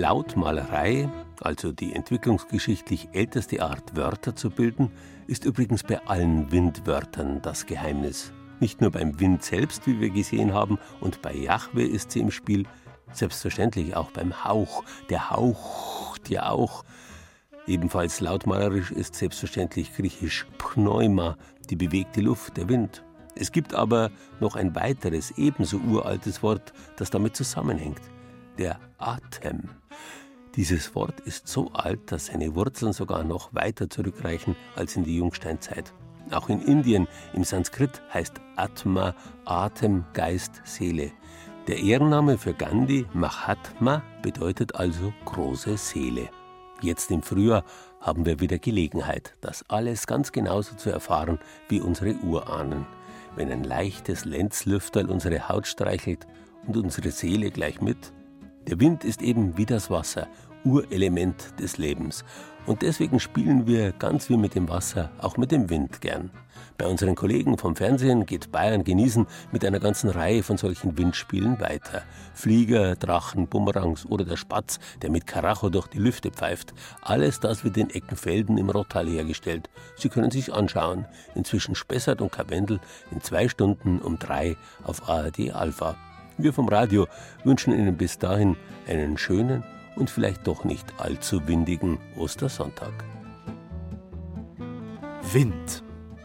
[0.03, 1.09] Lautmalerei,
[1.43, 4.91] also die entwicklungsgeschichtlich älteste Art, Wörter zu bilden,
[5.29, 8.33] ist übrigens bei allen Windwörtern das Geheimnis.
[8.59, 12.33] Nicht nur beim Wind selbst, wie wir gesehen haben, und bei Jahwe ist sie im
[12.33, 12.67] Spiel,
[13.13, 14.83] selbstverständlich auch beim Hauch.
[15.09, 16.83] Der haucht ja auch.
[17.69, 21.37] Ebenfalls lautmalerisch ist selbstverständlich griechisch Pneuma,
[21.71, 23.05] die bewegte Luft, der Wind.
[23.37, 28.01] Es gibt aber noch ein weiteres, ebenso uraltes Wort, das damit zusammenhängt.
[28.59, 29.71] Der Atem.
[30.57, 35.17] Dieses Wort ist so alt, dass seine Wurzeln sogar noch weiter zurückreichen als in die
[35.17, 35.95] Jungsteinzeit.
[36.31, 39.15] Auch in Indien im Sanskrit heißt Atma
[39.47, 41.13] Atem, Geist, Seele.
[41.67, 46.29] Der Ehrenname für Gandhi, Mahatma, bedeutet also große Seele.
[46.83, 47.65] Jetzt im Frühjahr
[48.01, 51.39] haben wir wieder Gelegenheit, das alles ganz genauso zu erfahren
[51.69, 52.87] wie unsere Urahnen.
[53.37, 56.27] Wenn ein leichtes Lenzlüfterl unsere Haut streichelt
[56.67, 58.13] und unsere Seele gleich mit,
[58.69, 60.29] der Wind ist eben wie das Wasser,
[60.65, 62.25] Urelement des Lebens.
[62.65, 66.31] Und deswegen spielen wir ganz wie mit dem Wasser auch mit dem Wind gern.
[66.79, 71.61] Bei unseren Kollegen vom Fernsehen geht Bayern genießen mit einer ganzen Reihe von solchen Windspielen
[71.61, 72.03] weiter.
[72.35, 76.73] Flieger, Drachen, Bumerangs oder der Spatz, der mit Karacho durch die Lüfte pfeift.
[77.01, 79.69] Alles das wird in Eckenfelden im Rottal hergestellt.
[79.97, 81.07] Sie können sich anschauen.
[81.35, 85.97] Inzwischen Spessart und Karwendel in zwei Stunden um drei auf ARD Alpha.
[86.43, 87.07] Wir vom Radio
[87.45, 88.57] wünschen Ihnen bis dahin
[88.88, 89.62] einen schönen
[89.95, 92.93] und vielleicht doch nicht allzu windigen Ostersonntag.
[95.32, 95.84] Wind.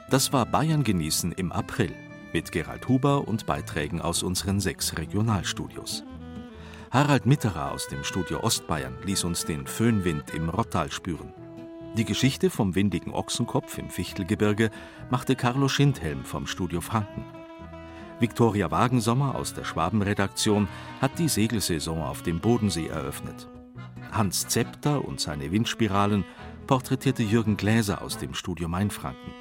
[0.09, 1.93] Das war Bayern genießen im April
[2.33, 6.03] mit Gerald Huber und Beiträgen aus unseren sechs Regionalstudios.
[6.89, 11.31] Harald Mitterer aus dem Studio Ostbayern ließ uns den Föhnwind im Rottal spüren.
[11.95, 14.71] Die Geschichte vom windigen Ochsenkopf im Fichtelgebirge
[15.11, 17.23] machte Carlo Schindhelm vom Studio Franken.
[18.19, 20.67] Viktoria Wagensommer aus der Schwabenredaktion
[21.01, 23.47] hat die Segelsaison auf dem Bodensee eröffnet.
[24.11, 26.25] Hans Zepter und seine Windspiralen
[26.65, 29.31] porträtierte Jürgen Gläser aus dem Studio Mainfranken.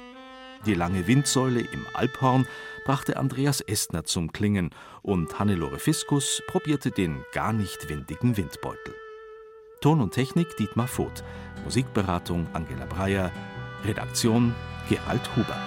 [0.67, 2.45] Die lange Windsäule im Alphorn
[2.85, 4.69] brachte Andreas Estner zum Klingen
[5.01, 8.93] und Hannelore Fiskus probierte den gar nicht windigen Windbeutel.
[9.81, 11.23] Ton und Technik Dietmar Voth,
[11.63, 13.31] Musikberatung Angela Breyer,
[13.85, 14.53] Redaktion
[14.89, 15.57] Gerald Huber.